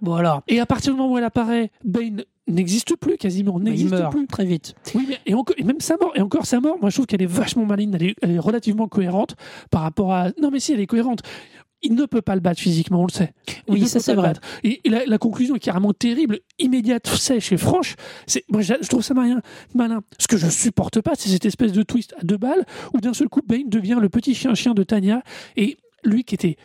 [0.00, 4.08] voilà Et à partir du moment où elle apparaît, Bane n'existe plus quasiment, il n'existe
[4.10, 4.26] plus.
[4.26, 4.74] très vite.
[4.94, 7.06] Oui, mais et, encore- et même sa mort, et encore sa mort, moi je trouve
[7.06, 9.36] qu'elle est vachement maligne, elle est, elle est relativement cohérente
[9.70, 10.28] par rapport à.
[10.40, 11.20] Non, mais si, elle est cohérente.
[11.82, 13.32] Il ne peut pas le battre physiquement, on le sait.
[13.66, 14.28] Il Oui, ça, c'est vrai.
[14.28, 14.40] battre.
[14.64, 17.96] Et, et la, la conclusion est carrément terrible, immédiate, sèche et franche.
[18.26, 19.40] C'est, moi, je je trouve ça malin,
[19.74, 20.02] malin.
[20.18, 23.14] Ce que je supporte pas, c'est cette espèce de twist à deux balles où d'un
[23.14, 25.22] seul coup, Bane devient le petit chien-chien de Tanya
[25.56, 26.56] et lui qui était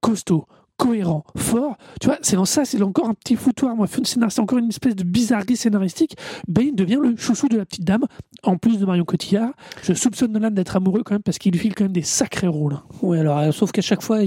[0.00, 1.76] costaud, cohérent, fort.
[2.00, 3.74] Tu vois, c'est dans ça, c'est encore un petit foutoir.
[3.76, 6.16] Moi, c'est encore une espèce de bizarrerie scénaristique.
[6.48, 8.04] Bane devient le chouchou de la petite dame,
[8.42, 9.50] en plus de Marion Cotillard.
[9.82, 12.48] Je soupçonne Nolan d'être amoureux quand même parce qu'il lui file quand même des sacrés
[12.48, 12.78] rôles.
[13.02, 14.18] Oui, alors, euh, sauf qu'à chaque fois,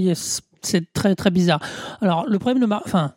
[0.62, 1.60] c'est très très bizarre.
[2.00, 3.12] Alors, le problème de Mar- enfin,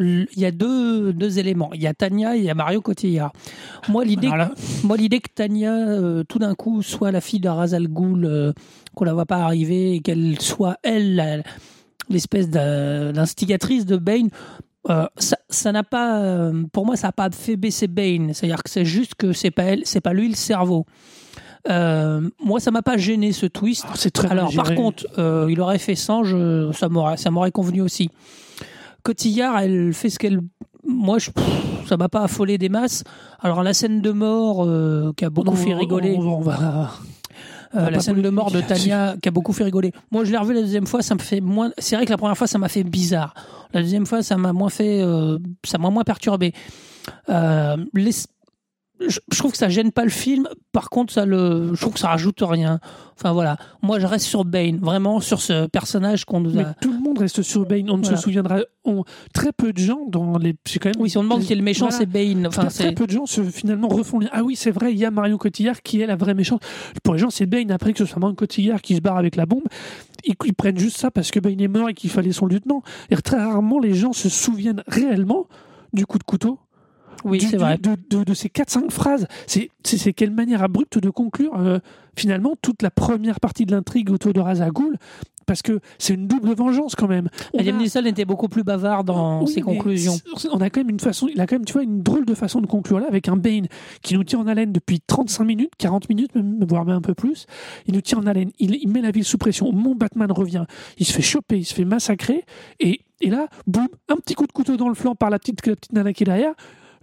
[0.00, 1.70] il y a deux, deux éléments.
[1.72, 3.32] Il y a Tania et il y a Mario Cotillard.
[3.88, 4.50] Moi, l'idée, Alors là,
[4.82, 8.24] moi, l'idée que Tania, euh, tout d'un coup, soit la fille de Ra's al Ghul,
[8.24, 8.52] euh,
[8.94, 11.42] qu'on la voit pas arriver, et qu'elle soit elle la-
[12.10, 14.28] l'espèce d'instigatrice de Bane.
[14.90, 15.06] euh,
[15.48, 18.32] ça n'a pas, euh, pour moi, ça n'a pas fait baisser Bane.
[18.34, 20.84] C'est-à-dire que c'est juste que c'est pas elle, c'est pas lui le cerveau.
[21.70, 23.86] Euh, moi, ça m'a pas gêné ce twist.
[23.88, 25.06] oh, c'est très Alors, par contre,
[25.48, 28.10] il aurait fait sans, je, ça m'aurait, ça m'aurait convenu aussi.
[29.02, 30.40] Cotillard, elle fait ce qu'elle.
[30.86, 33.04] Moi, je, pff, ça m'a pas affolé des masses.
[33.40, 34.66] Alors, la scène de mort
[35.16, 36.90] qui a beaucoup On- fait rigoler, On, on va.
[37.76, 39.92] Euh, la scène de mort de Tania qui a beaucoup fait rigoler.
[40.10, 41.70] Moi, je l'ai revu la deuxième fois, ça me fait moins.
[41.78, 43.34] C'est vrai que la première fois, ça m'a fait bizarre.
[43.72, 46.52] La deuxième fois, ça m'a moins fait, euh, ça m'a moins perturbé.
[47.28, 48.12] Euh, les-
[49.08, 50.48] je, je trouve que ça gêne pas le film.
[50.72, 52.80] Par contre, ça le, je trouve que ça rajoute rien.
[53.16, 56.74] Enfin voilà, moi je reste sur Bane, vraiment sur ce personnage qu'on nous Mais a.
[56.80, 57.88] tout le monde reste sur Bane.
[57.90, 58.16] On ne Voilà.
[58.16, 58.58] se souviendra.
[58.84, 60.54] on- très peu de gens dans les.
[60.80, 60.94] Quand même.
[60.98, 61.98] Oui, si on demande qui est le méchant, Voilà.
[61.98, 62.46] c'est Bane.
[62.46, 65.04] Enfin, très, peu de gens se, finalement refont les- Ah oui, c'est vrai, il y
[65.04, 66.62] a Marion Cotillard qui est la vraie méchante.
[67.02, 67.70] Pour les gens, c'est Bane.
[67.70, 69.62] Après que ce soit Marion Cotillard qui se barre avec la bombe,
[70.24, 72.82] ils, ils prennent juste ça parce que Bane est mort et qu'il fallait son lieutenant.
[73.10, 75.46] Et très rarement, les gens se souviennent réellement
[75.92, 76.58] du coup de couteau.
[77.24, 77.78] Oui, du- vrai.
[77.78, 79.26] De, de- de ces 4-5 phrases.
[79.46, 81.78] C'est quelle manière abrupte de conclure euh,
[82.16, 84.96] finalement toute la première partie de l'intrigue autour de Ghul,
[85.46, 87.28] parce que c'est une double vengeance quand même.
[87.52, 90.14] Liam a- Neeson était beaucoup plus bavard dans oui, ses conclusions.
[90.52, 92.34] On a quand même une façon, il a quand même, tu vois, une drôle de
[92.34, 93.66] façon de conclure là, avec un Bane
[94.02, 97.14] qui nous tient en haleine depuis 35 minutes, 40 minutes, même, voire même un peu
[97.14, 97.46] plus.
[97.86, 99.70] Il nous tient en haleine, il, il met la ville sous pression.
[99.72, 100.64] Mon Batman revient,
[100.98, 102.44] il se fait choper, il se fait massacrer,
[102.80, 105.66] et, et là, boum, un petit coup de couteau dans le flanc par la petite,
[105.66, 106.54] la petite nana qui est derrière.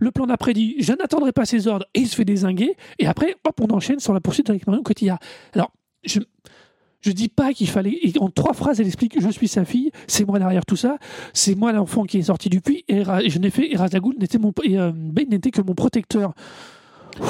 [0.01, 2.75] Le plan d'après dit, je n'attendrai pas ses ordres, et il se fait désinguer.
[2.97, 5.19] Et après, hop, on enchaîne sur la poursuite avec Marion Cotillard.
[5.53, 5.71] Alors,
[6.03, 6.19] je,
[7.01, 7.99] je dis pas qu'il fallait.
[8.19, 10.97] En trois phrases, elle explique Je suis sa fille, c'est moi derrière tout ça,
[11.33, 13.71] c'est moi l'enfant qui est sorti du puits, et, je n'ai fait.
[13.71, 16.33] Et Ghul n'était euh, n'était que mon protecteur.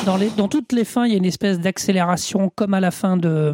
[0.06, 3.54] Dans toutes les fins, il y a une espèce d'accélération, comme à la fin de.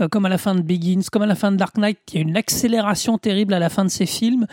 [0.00, 2.14] Euh, comme à la fin de Begins, comme à la fin de Dark Knight, il
[2.14, 4.46] y a une accélération terrible à la fin de ces films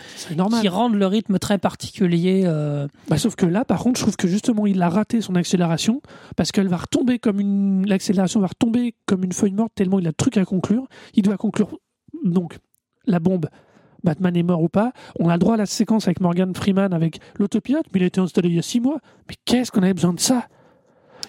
[0.60, 2.42] qui rendent le rythme très particulier.
[2.44, 5.34] euh, Bah, sauf que là, par contre, je trouve que justement, il a raté son
[5.34, 6.02] accélération,
[6.36, 7.86] parce qu'elle va retomber comme une.
[7.86, 10.86] L'accélération va retomber comme une feuille morte, tellement il a de trucs à conclure.
[11.14, 11.78] Il doit conclure.
[12.24, 12.58] Donc,
[13.06, 13.46] la bombe.
[14.02, 14.92] Batman est mort ou pas.
[15.18, 18.06] On a le droit à la séquence avec Morgan Freeman avec l'autopilote, mais il a
[18.06, 18.98] été installé il y a six mois.
[19.28, 20.46] Mais qu'est-ce qu'on avait besoin de ça?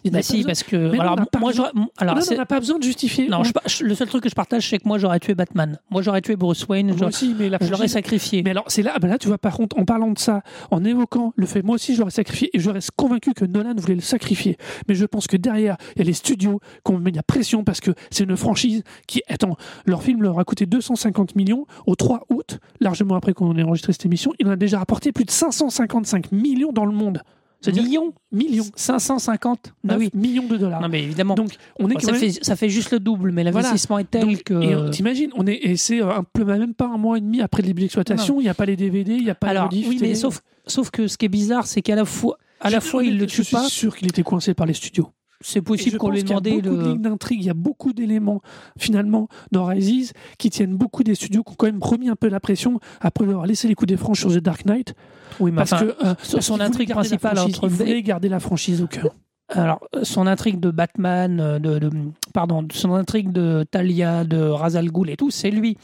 [0.03, 1.87] Il Bah si, besoin- parce que Mais non, alors on n'a pas moi, besoin- j'aurais-
[1.97, 3.27] alors non, on n'a pas besoin de justifier.
[3.29, 5.35] non, On- je, je- le seul truc que je partage, c'est que moi j'aurais tué
[5.35, 5.77] Batman.
[5.91, 6.87] Moi j'aurais tué Bruce Wayne.
[6.87, 8.41] Moi Je, aussi, mais la je l'aurais sacrifié.
[8.43, 10.41] Mais alors, c'est là, ben là, tu vois, par contre, en parlant de ça,
[10.71, 13.75] en évoquant le fait, moi aussi, je l'aurais sacrifié, et je reste convaincu que Nolan
[13.77, 14.57] voulait le sacrifier.
[14.87, 17.79] Mais je pense que derrière, il y a les studios qu'on met la pression parce
[17.79, 22.25] que c'est une franchise qui, attends, leur film leur a coûté 250 millions au 3
[22.29, 25.31] août, largement après qu'on ait enregistré cette émission, il en a déjà rapporté plus de
[25.31, 27.21] 555 millions dans le monde.
[27.67, 28.65] Millions millions.
[28.75, 30.09] 550 Ah 9 oui.
[30.13, 30.81] millions de dollars.
[30.81, 31.35] Non mais évidemment.
[31.35, 34.09] Donc, on est ça, quand même- fait, ça fait juste le double, mais l'investissement est
[34.09, 34.89] tel Donc, que.
[34.89, 37.67] T'imagines, on est, et c'est un peu, même pas un mois et demi après le
[37.67, 40.15] début d'exploitation, il n'y a pas les DVD, il n'y a pas Alors, oui, mais
[40.15, 43.03] sauf, sauf que ce qui est bizarre, c'est qu'à la fois, à la Je- fois,
[43.03, 43.63] il le je tue suis pas.
[43.67, 45.09] sûr qu'il était coincé par les studios.
[45.41, 46.87] C'est possible qu'on lui ait qu'il y a demandé beaucoup de de.
[46.89, 48.41] lignes d'intrigue, il y a beaucoup d'éléments
[48.77, 52.29] finalement dans Rises qui tiennent beaucoup des studios qui ont quand même remis un peu
[52.29, 54.93] la pression après leur laisser les coups des franches sur The Dark Knight
[55.39, 58.81] Oui, mais parce enfin, que euh, parce son intrigue principale entre Bane- garder la franchise
[58.81, 59.15] au cœur.
[59.49, 61.89] alors, son intrigue de Batman, euh, de, de-
[62.33, 65.77] pardon, son intrigue de Talia, de Ra's al Ghul et tout, c'est lui.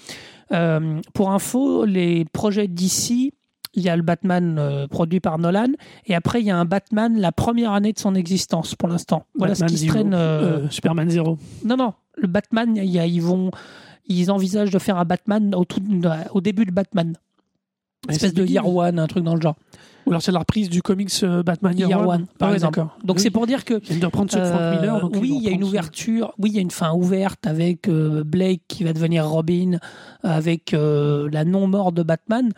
[0.53, 3.33] Euh, pour info, les projets d'ici,
[3.77, 5.69] il y a le Batman euh, produit par Nolan,
[6.05, 9.23] et après il y a un Batman la première année de son existence pour l'instant.
[9.35, 10.13] Voilà Batman ce qui se traîne.
[10.13, 11.37] euh, euh, Superman Zero.
[11.63, 13.51] Non, non, le Batman, il y a- ils vont,
[14.07, 15.81] ils envisagent de faire un Batman au, tout,
[16.33, 17.13] au début de Batman.
[18.07, 19.55] Une espèce de Year One, un truc dans le genre.
[20.05, 22.79] Ou alors c'est la reprise du comics Batman Year, Year One, One, par Ah exemple.
[23.03, 23.21] Donc Oui.
[23.23, 25.01] c'est pour dire que de reprendre ceux de Frank Miller.
[25.01, 26.33] donc oui, il y a une ouverture.
[26.39, 29.79] Oui, il y a une fin ouverte avec euh, Blake qui va devenir Robin,
[30.23, 32.51] avec euh, la non-mort de Batman.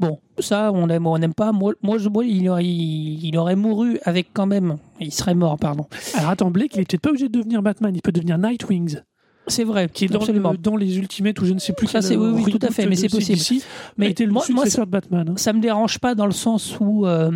[0.00, 1.52] Bon, ça, on aime, on n'aime pas.
[1.52, 4.76] Moi, moi, je- moi, il, aurait, il, il aurait mouru avec quand même.
[5.00, 5.86] Il serait mort, pardon.
[6.14, 8.98] Alors attends, Blake, il est peut-être pas obligé de devenir Batman, il peut devenir Nightwings,
[9.46, 10.52] C'est vrai, qui est dans, absolument.
[10.52, 12.66] le- dans les Ultimates ou je ne sais plus Ça, c'est- oui, oui, reboot tout
[12.66, 13.38] à fait, mais c'est possible.
[13.38, 13.64] CDC,
[13.96, 15.28] Mais été le moi- moi, successeur de Batman.
[15.30, 15.34] hein.
[15.36, 17.30] ça me dérange pas dans le sens où euh,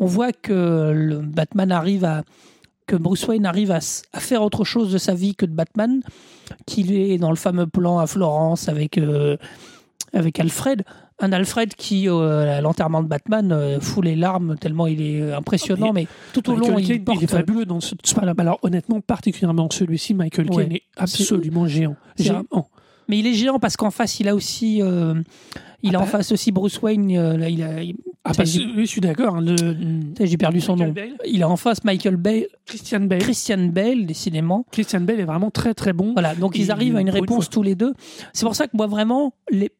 [0.00, 2.22] on voit que le Batman arrive à
[2.86, 3.78] que Bruce Wayne arrive à
[4.18, 6.02] faire autre chose de sa vie que de Batman,
[6.66, 9.36] qu'il est dans le fameux plan à Florence avec euh,
[10.12, 10.82] avec Alfred,
[11.20, 15.20] un Alfred qui euh, à l'enterrement de Batman euh, fout les larmes tellement il est
[15.20, 17.94] euh, impressionnant, Ah, mais tout au Michael long Caine, il porte est fabuleux dans ce.
[18.38, 20.64] Alors honnêtement, particulièrement celui-ci, Michael Ouais.
[20.64, 21.96] Caine est absolument géant.
[22.18, 22.44] Géant.
[23.08, 25.14] Mais il est géant parce qu'en face, il a aussi, euh,
[25.82, 26.10] il Ah a en bah.
[26.10, 27.12] face aussi Bruce Wayne.
[27.36, 29.34] là, il a, il- Ah, bah, je suis d'accord.
[29.36, 29.56] hein, le-
[30.24, 30.94] j'ai perdu son Michael nom.
[30.94, 33.18] Bale, Il a en face Michael Bay, Christian Bale.
[33.18, 34.64] Christian Bale, décidément.
[34.70, 36.12] Christian Bale est vraiment très très bon.
[36.12, 37.94] Voilà, donc Il- ils arrivent à une réponse tous les deux.
[38.32, 39.72] C'est pour ça que moi vraiment les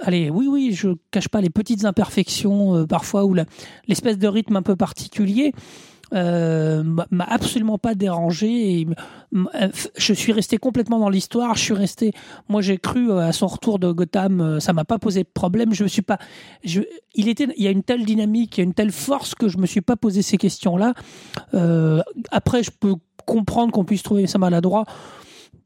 [0.00, 3.34] allez oui oui je cache pas les petites imperfections euh, parfois ou
[3.86, 5.52] l'espèce de rythme un peu particulier
[6.14, 8.86] euh, m'a absolument pas dérangé
[9.96, 12.12] je suis resté complètement dans l'histoire je suis resté
[12.48, 15.74] moi j'ai cru euh, à son retour de Gotham ça m'a pas posé de problème
[15.74, 16.18] je me suis pas
[16.62, 16.84] il
[17.16, 19.80] y a une telle dynamique il y a une telle force que je me suis
[19.80, 20.94] pas posé ces questions là
[22.30, 22.94] après je peux
[23.24, 24.84] comprendre qu'on puisse trouver ça maladroit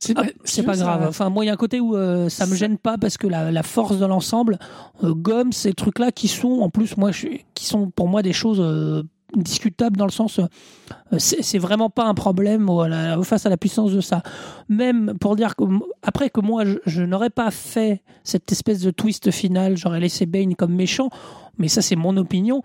[0.01, 0.25] C'est ah,
[0.65, 1.07] pas ça- grave.
[1.09, 3.27] Enfin, moi, il y a un côté où euh, ça me gêne pas parce que
[3.27, 4.59] la, la force de l'ensemble
[5.05, 8.33] euh, gomme ces trucs-là qui sont, en plus, moi, je, qui sont pour moi des
[8.33, 9.03] choses euh,
[9.37, 13.93] discutable dans le sens, euh, c'est vraiment pas un problème la- face à la puissance
[13.93, 14.23] de ça.
[14.71, 15.65] Même pour dire que
[16.03, 20.25] après que moi je, je n'aurais pas fait cette espèce de twist final, j'aurais laissé
[20.27, 21.11] Bane comme méchant,
[21.59, 22.63] mais ça c'est mon opinion.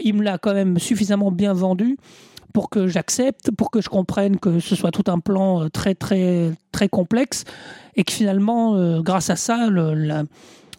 [0.00, 1.96] il me l'a quand même suffisamment bien vendu
[2.54, 5.94] pour que j'accepte, pour que je comprenne que ce soit tout un plan euh, très
[5.94, 7.44] très très complexe
[7.96, 10.24] et que finalement, euh, grâce à ça, la,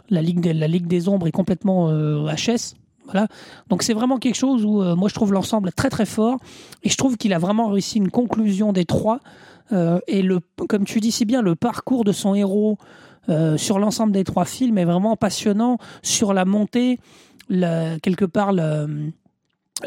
[0.09, 2.76] Ligue des, la Ligue des Ombres est complètement euh, HS.
[3.03, 3.28] Voilà.
[3.69, 6.39] Donc c'est vraiment quelque chose où moi je trouve l'ensemble très très fort
[6.82, 9.19] et je trouve qu'il a vraiment réussi une conclusion des trois
[9.71, 12.80] et le comme tu dis si bien le parcours de son héros
[13.57, 16.97] sur l'ensemble des trois films est vraiment passionnant sur la montée
[17.47, 18.53] quelque part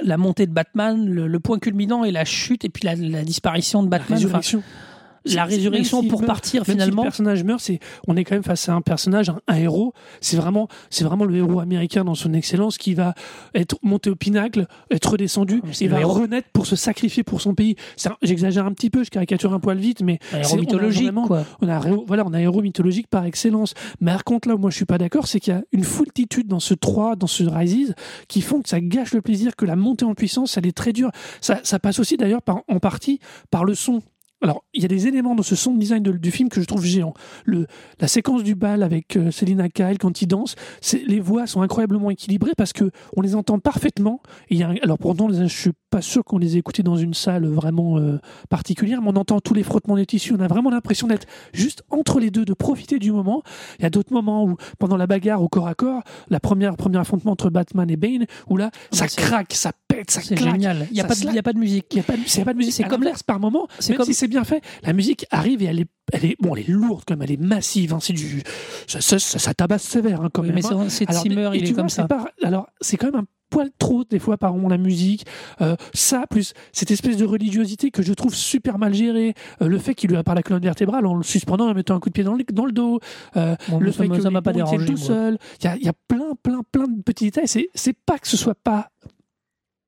[0.03, 3.23] la montée de Batman le, le point culminant et la chute et puis la, la
[3.25, 4.63] disparition de La Batman Enfin.
[5.35, 8.35] La résurrection pour meurt- partir Même si finalement le personnage meurt, c'est on est quand
[8.35, 9.93] même face à un personnage, un, un héros.
[10.21, 13.15] C'est vraiment, c'est vraiment le héros américain dans son excellence qui va
[13.55, 16.13] être monté au pinacle, être redescendu c'est et va héros.
[16.15, 17.77] renaître pour se sacrifier pour son pays.
[18.23, 21.03] J'exagère un petit peu, je caricature un poil vite, mais c'est- héros on a mythologique
[21.05, 23.75] vraiment- quoi on a voilà, on a un héros mythologique par excellence.
[24.01, 25.85] Mais par contre là, où moi je suis pas d'accord, c'est qu'il y a une
[25.85, 27.95] foultitude dans ce 3, dans ce Rises,
[28.29, 30.93] qui font que ça gâche le plaisir, que la montée en puissance, elle est très
[30.93, 31.11] dure.
[31.41, 33.21] Ça, ça passe aussi d'ailleurs par, en partie
[33.51, 34.03] par le son.
[34.41, 36.67] Alors, il y a des éléments dans ce son design de- du film que je
[36.67, 37.13] trouve géant.
[37.45, 37.67] Le,
[38.01, 41.61] la séquence du bal avec euh, Selina Kyle quand il danse, c'est- les voix sont
[41.63, 44.21] incroyablement équilibrées parce que on les entend parfaitement.
[44.49, 46.97] Et y a un- alors pourtant, je suis pas sûr qu'on les ait écoutés dans
[46.97, 48.19] une salle vraiment euh,
[48.49, 50.35] particulière, mais on entend tous les frottements des tissus.
[50.39, 53.43] On a vraiment l'impression d'être juste entre les deux, de profiter du moment.
[53.81, 56.77] Il y a d'autres moments où, pendant la bagarre au corps à corps, la première
[56.77, 60.21] premier affrontement entre Batman et Bane, où là, ça bah, c'est- craque, ça pète, ça
[60.21, 60.53] c'est claque.
[60.55, 62.45] génial il y a pas de, a pas musique Il n'y a pas de, c'est
[62.45, 62.75] pas de musique.
[62.75, 65.67] C'est comme- l'inverse, par moment, c'est comme- si c'est bien fait, la musique arrive et
[65.67, 67.95] elle est, elle est, bon, elle est lourde comme elle est massive.
[67.95, 68.43] Hein, c'est du,
[68.87, 70.57] ça, ça, ça, ça tabasse sévère hein, quand Oui, même.
[70.63, 70.87] mais hein.
[70.89, 73.71] c'est Zimmer et il est vois, comme ça pas- alors, c'est quand même un poil
[73.79, 75.25] trop des fois par moment la musique.
[75.63, 79.33] Euh, ça plus cette espèce de religiosité que je trouve super mal gérée.
[79.63, 81.75] Euh, le fait qu'il lui a par la colonne vertébrale en le suspendant et en
[81.75, 83.01] mettant un coup de pied dans le, dans le dos.
[83.37, 85.01] Euh, Bon, le fait que ça m'a pas dérangé tout moi.
[85.01, 85.39] seul.
[85.61, 87.49] Il y a, y a plein, plein, plein de petits détails.
[87.75, 88.91] C'est pas que ce soit pas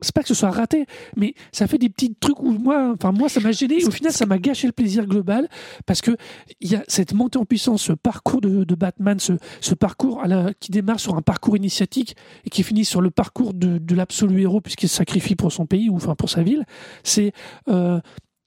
[0.00, 0.86] c'est pas que ce soit raté,
[1.16, 3.84] mais ça fait des petits trucs où moi, enfin moi, ça m'a gêné.
[3.84, 5.48] Au final, ça m'a gâché le plaisir global
[5.86, 6.16] parce que
[6.60, 10.22] il y a cette montée en puissance, ce parcours de, Batman, ce, parcours
[10.58, 14.42] qui démarre sur un parcours initiatique et qui finit sur le parcours de, de l'absolu
[14.42, 16.64] héros puisqu'il se sacrifie pour son pays ou enfin pour sa ville.
[17.02, 17.32] C'est
[17.68, 18.00] euh,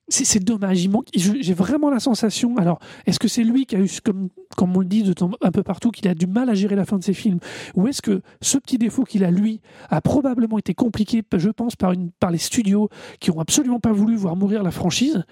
[0.10, 0.88] c'est dommage.
[0.90, 1.08] Manque.
[1.16, 2.58] J'ai vraiment la sensation.
[2.58, 5.32] Alors, est-ce que c'est lui qui a eu, comme, comme on le dit de temps-
[5.42, 7.40] un peu partout, qu'il a du mal à gérer la fin de ses films
[7.76, 11.76] Ou est-ce que ce petit défaut qu'il a, lui, a probablement été compliqué, je pense,
[11.76, 12.90] par, une, par les studios
[13.20, 15.24] qui ont absolument pas voulu voir mourir la franchise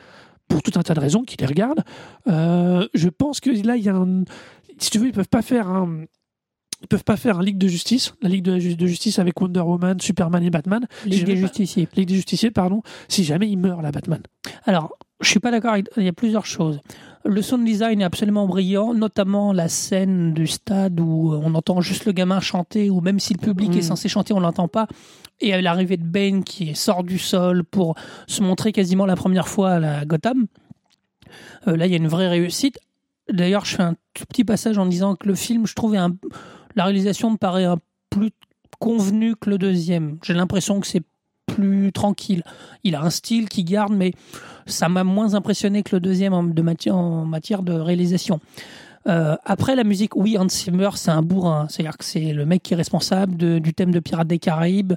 [0.47, 1.83] pour tout un tas de raisons qui les regardent.
[2.27, 4.23] Euh, je pense que là, il y a un.
[4.77, 6.05] Si tu veux, ils peuvent pas faire un.
[6.81, 9.61] Ils peuvent pas faire un Ligue de justice, la Ligue de, de justice avec Wonder
[9.61, 10.85] Woman, Superman et Batman.
[11.05, 14.21] Ligue des justiciers Ligue des justiciers, pardon, si jamais il meurt, la Batman.
[14.65, 15.73] Alors, je suis pas d'accord.
[15.73, 16.79] avec- Il y a plusieurs choses.
[17.23, 22.05] Le sound design est absolument brillant, notamment la scène du stade où on entend juste
[22.05, 23.77] le gamin chanter, ou même si le public Mm.
[23.77, 24.87] est censé chanter, on l'entend pas.
[25.39, 27.93] Et l'arrivée de Bane qui sort du sol pour
[28.25, 30.47] se montrer quasiment la première fois à la Gotham.
[31.67, 32.79] Euh, là, il y a une vraie réussite.
[33.31, 36.15] D'ailleurs, je fais un tout petit passage en disant que le film, je trouvais un...
[36.75, 37.77] la réalisation me paraît un
[38.09, 38.31] plus
[38.79, 40.17] convenue que le deuxième.
[40.23, 41.03] J'ai l'impression que c'est
[41.47, 42.43] plus tranquille.
[42.83, 44.13] Il a un style qui garde, mais
[44.65, 46.43] ça m'a moins impressionné que le deuxième en,
[47.25, 48.39] matière de réalisation.
[49.07, 51.67] Euh, après la musique, oui, Hans Zimmer, c'est un bourrin.
[51.69, 54.93] C'est-à-dire que c'est le mec qui est responsable de- du thème de Pirates des Caraïbes,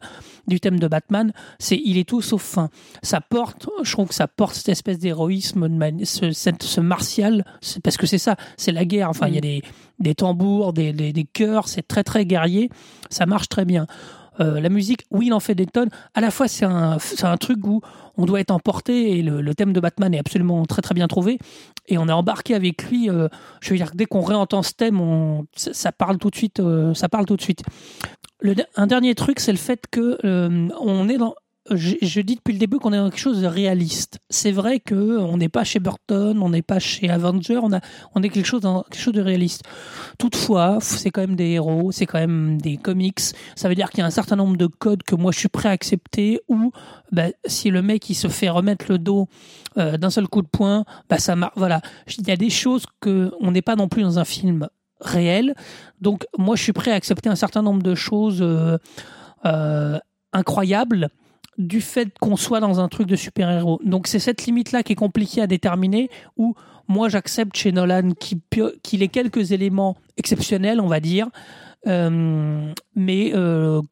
[0.47, 1.33] du thème de Batman.
[1.59, 2.69] C'est, il est tout sauf fin.
[3.03, 5.69] Ça porte, je trouve que ça porte cette espèce d'héroïsme,
[6.05, 7.45] ce, cette- ce martial,
[7.83, 9.09] parce que c'est ça, c'est la guerre.
[9.09, 9.63] Enfin, il y a des,
[9.99, 12.69] des tambours, des, des, des chœurs, c'est très très guerrier.
[13.11, 13.87] Ça marche très bien.
[14.41, 15.91] Euh, la musique, oui, il en fait des tonnes.
[16.15, 17.81] À la fois, c'est un, un truc où
[18.17, 21.07] on doit être emporté et le, le thème de Batman est absolument très très bien
[21.09, 21.39] trouvé.
[21.87, 23.11] Et on est embarqué avec lui.
[23.11, 23.29] euh,
[23.61, 26.61] je veux dire, dès qu'on réentend ce thème, on, ça, ça parle tout de suite.
[26.61, 27.63] euh, ça parle tout de suite.
[28.41, 31.35] Le, un dernier truc, c'est le fait que euh, on est dans.
[31.71, 34.19] Je, dis depuis le début qu'on est dans quelque chose de réaliste.
[34.29, 37.81] C'est vrai que on n'est pas chez Burton, on n'est pas chez Avenger, on a,
[38.15, 39.63] on est quelque chose quelque chose de réaliste.
[40.19, 43.21] Toutefois, c'est quand même des héros, c'est quand même des comics.
[43.57, 45.49] Ça veut dire qu'il y a un certain nombre de codes que moi je suis
[45.49, 46.39] prêt à accepter.
[46.49, 46.71] Ou
[47.13, 49.29] bah, si le mec il se fait remettre le dos
[49.79, 51.55] euh, d'un seul coup de poing, bah ça marche.
[51.57, 51.81] Voilà,
[52.19, 54.69] il y a des choses que on n'est pas non plus dans un film
[55.01, 55.55] réel.
[56.03, 58.77] Donc moi je suis prêt à accepter un certain nombre de choses euh,
[59.47, 59.99] euh,
[60.35, 61.09] incroyables
[61.59, 63.81] du fait qu'on soit dans un truc de super-héros.
[63.85, 66.55] Donc c'est cette limite-là qui est compliquée à déterminer, où
[66.89, 71.29] moi j'accepte chez Nolan qu'il ait quelques éléments exceptionnels, on va dire,
[71.87, 73.83] euh, mais euh,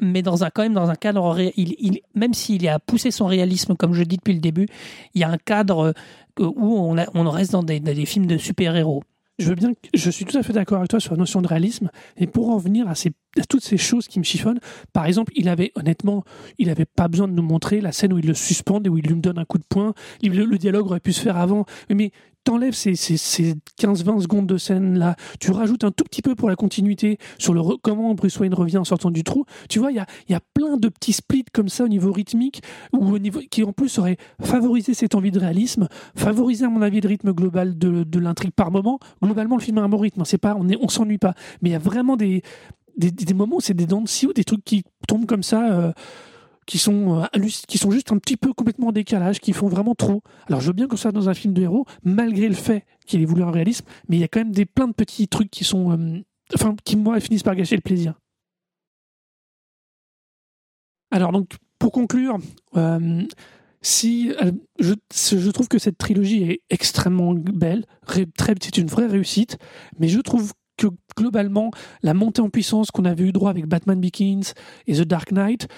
[0.00, 1.38] mais dans un, quand même dans un cadre,
[2.14, 4.68] même s'il a poussé son réalisme, comme je dis depuis le début,
[5.14, 5.94] il y a un cadre
[6.38, 9.02] euh, où on, reste dans des films de super-héros.
[9.38, 11.46] Je veux bien, je suis tout à fait d'accord avec toi sur la notion de
[11.46, 11.90] réalisme.
[12.16, 12.94] Et pour en venir à,
[13.48, 14.60] toutes ces choses qui me chiffonnent,
[14.94, 16.24] par exemple, il avait honnêtement,
[16.56, 18.96] il avait pas besoin de nous montrer la scène où il le suspend et où
[18.96, 19.92] il lui donne un coup de poing.
[20.22, 21.66] Le, le dialogue aurait pu se faire avant.
[21.90, 22.12] Mais
[22.46, 26.36] t'enlèves ces, ces, ces 15-20 secondes de scène là, tu rajoutes un tout petit peu
[26.36, 29.44] pour la continuité sur le comment Bruce Wayne revient en sortant du trou.
[29.68, 32.62] Tu vois, il y a, plein de petits splits comme ça au niveau rythmique
[33.50, 37.32] qui en plus auraient favorisé cette envie de réalisme, favorisé à mon avis le rythme
[37.32, 39.00] global de, l'intrigue par moment.
[39.22, 40.22] Globalement, le film a un bon rythme.
[40.22, 40.56] hein.
[40.56, 41.34] On on s'ennuie pas.
[41.60, 42.42] Mais il y a vraiment des
[42.96, 45.42] des, des- moments où c'est des dents de scie ou des trucs qui tombent comme
[45.42, 45.70] ça.
[45.72, 45.92] euh,
[46.66, 49.94] qui sont, euh, qui sont juste un petit peu complètement en décalage, qui font vraiment
[49.94, 50.22] trop.
[50.48, 53.22] Alors je veux bien qu'on soit dans un film de héros, malgré le fait qu'il
[53.22, 55.50] ait voulu un réalisme, mais il y a quand même des, plein de petits trucs
[55.50, 56.20] qui sont, euh,
[56.54, 58.14] enfin, qui moi finissent par gâcher le plaisir.
[61.12, 62.38] Alors donc, pour conclure,
[62.76, 63.22] euh,
[63.80, 64.32] si
[64.80, 67.84] je, trouve que cette trilogie est extrêmement belle,
[68.60, 69.58] c'est une vraie réussite,
[70.00, 71.70] mais je trouve que globalement,
[72.02, 74.52] la montée en puissance qu'on avait eu droit avec Batman Begins
[74.88, 75.68] et The Dark Knight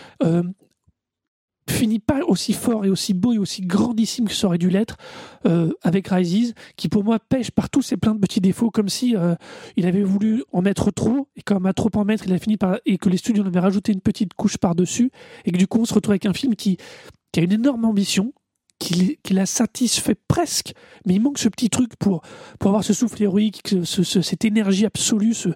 [1.71, 4.97] finit pas aussi fort et aussi beau et aussi grandissime que ça aurait dû l'être
[5.47, 8.89] euh, avec Rises, qui pour moi pêche par tous ces plein de petits défauts, comme
[8.89, 9.35] si euh,
[9.77, 12.57] il avait voulu en mettre trop, et comme à trop en mettre, il a fini
[12.57, 15.11] par et que les studios en avaient rajouté une petite couche par dessus,
[15.45, 16.77] et que du coup on se retrouve avec un film qui,
[17.33, 18.33] qui a une énorme ambition,
[18.79, 20.73] qui, qui la satisfait presque,
[21.05, 22.23] mais il manque ce petit truc pour,
[22.61, 25.49] pour avoir ce souffle héroïque, ce- ce- ce- cette énergie absolue, ce-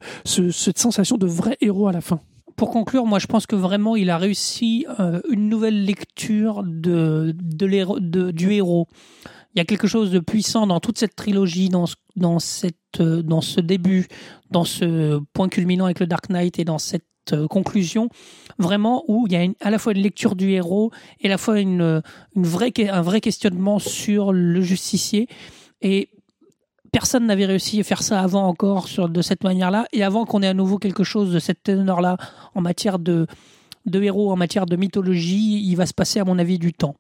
[0.51, 2.21] cette sensation de vrai héros à la fin.
[2.57, 7.35] Pour conclure, moi je pense que vraiment il a réussi euh, une nouvelle lecture de,
[7.37, 8.89] du héros.
[9.55, 11.87] Il y a quelque chose de puissant dans toute cette trilogie, dans
[12.17, 14.07] dans cette, euh, dans ce début,
[14.51, 18.09] dans ce point culminant avec le Dark Knight et dans cette euh, conclusion,
[18.59, 20.91] vraiment où il y a à la fois une lecture du héros
[21.21, 22.03] et à la fois une,
[22.37, 25.29] un vrai questionnement sur le justicier.
[25.81, 26.11] Et
[26.93, 30.43] personne n'avait réussi à faire ça avant encore sur, de cette manière-là, et avant qu'on
[30.43, 32.19] ait à nouveau quelque chose de cette teneur-là
[32.55, 33.27] en matière de,
[33.87, 36.95] de héros, en matière de mythologie, il va se passer, à mon avis, du temps.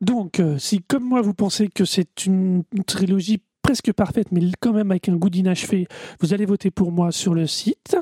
[0.00, 4.42] Donc, euh, si comme moi vous pensez que c'est une, une trilogie presque parfaite, mais
[4.60, 5.86] quand même avec un goût d'inachevé,
[6.20, 7.96] vous allez voter pour moi sur le site.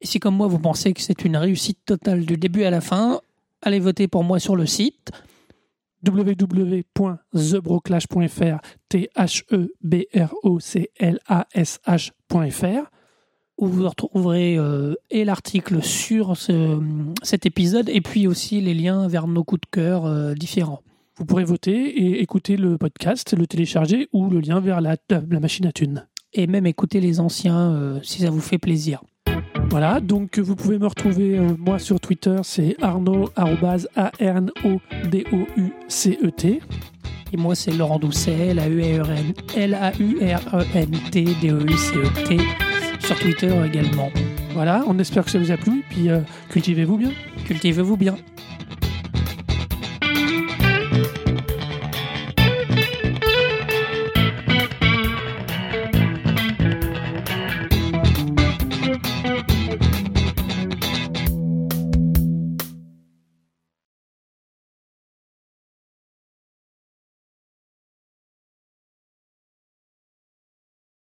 [0.00, 2.80] Et si, comme moi, vous pensez que c'est une réussite totale du début à la
[2.80, 3.20] fin,
[3.62, 5.12] allez voter pour moi sur le site.
[6.06, 12.90] www.thebroclash.fr t h e b r o c l a s h.fr
[13.56, 16.80] où vous retrouverez euh, l'article sur ce-
[17.22, 20.82] cet épisode et puis aussi les liens vers nos coups de cœur euh, différents.
[21.16, 25.38] Vous pourrez voter et écouter le podcast, le télécharger ou le lien vers la, la
[25.40, 26.08] machine à thunes.
[26.32, 29.04] Et même écouter les anciens euh, si ça vous fait plaisir.
[29.70, 36.60] Voilà, donc vous pouvez me retrouver, euh, moi sur Twitter, c'est arnaud, arrobase, A-R-N-O-D-O-U-C-E-T.
[37.32, 42.38] Et moi, c'est Laurent Doucet, L-A-U-R-E-N, L-A-U-R-E-N-T-D-O-U-C-E-T,
[43.00, 44.10] sur Twitter également.
[44.52, 47.10] Voilà, on espère que ça vous a plu, puis euh, cultivez-vous bien.
[47.44, 48.14] Cultivez-vous bien.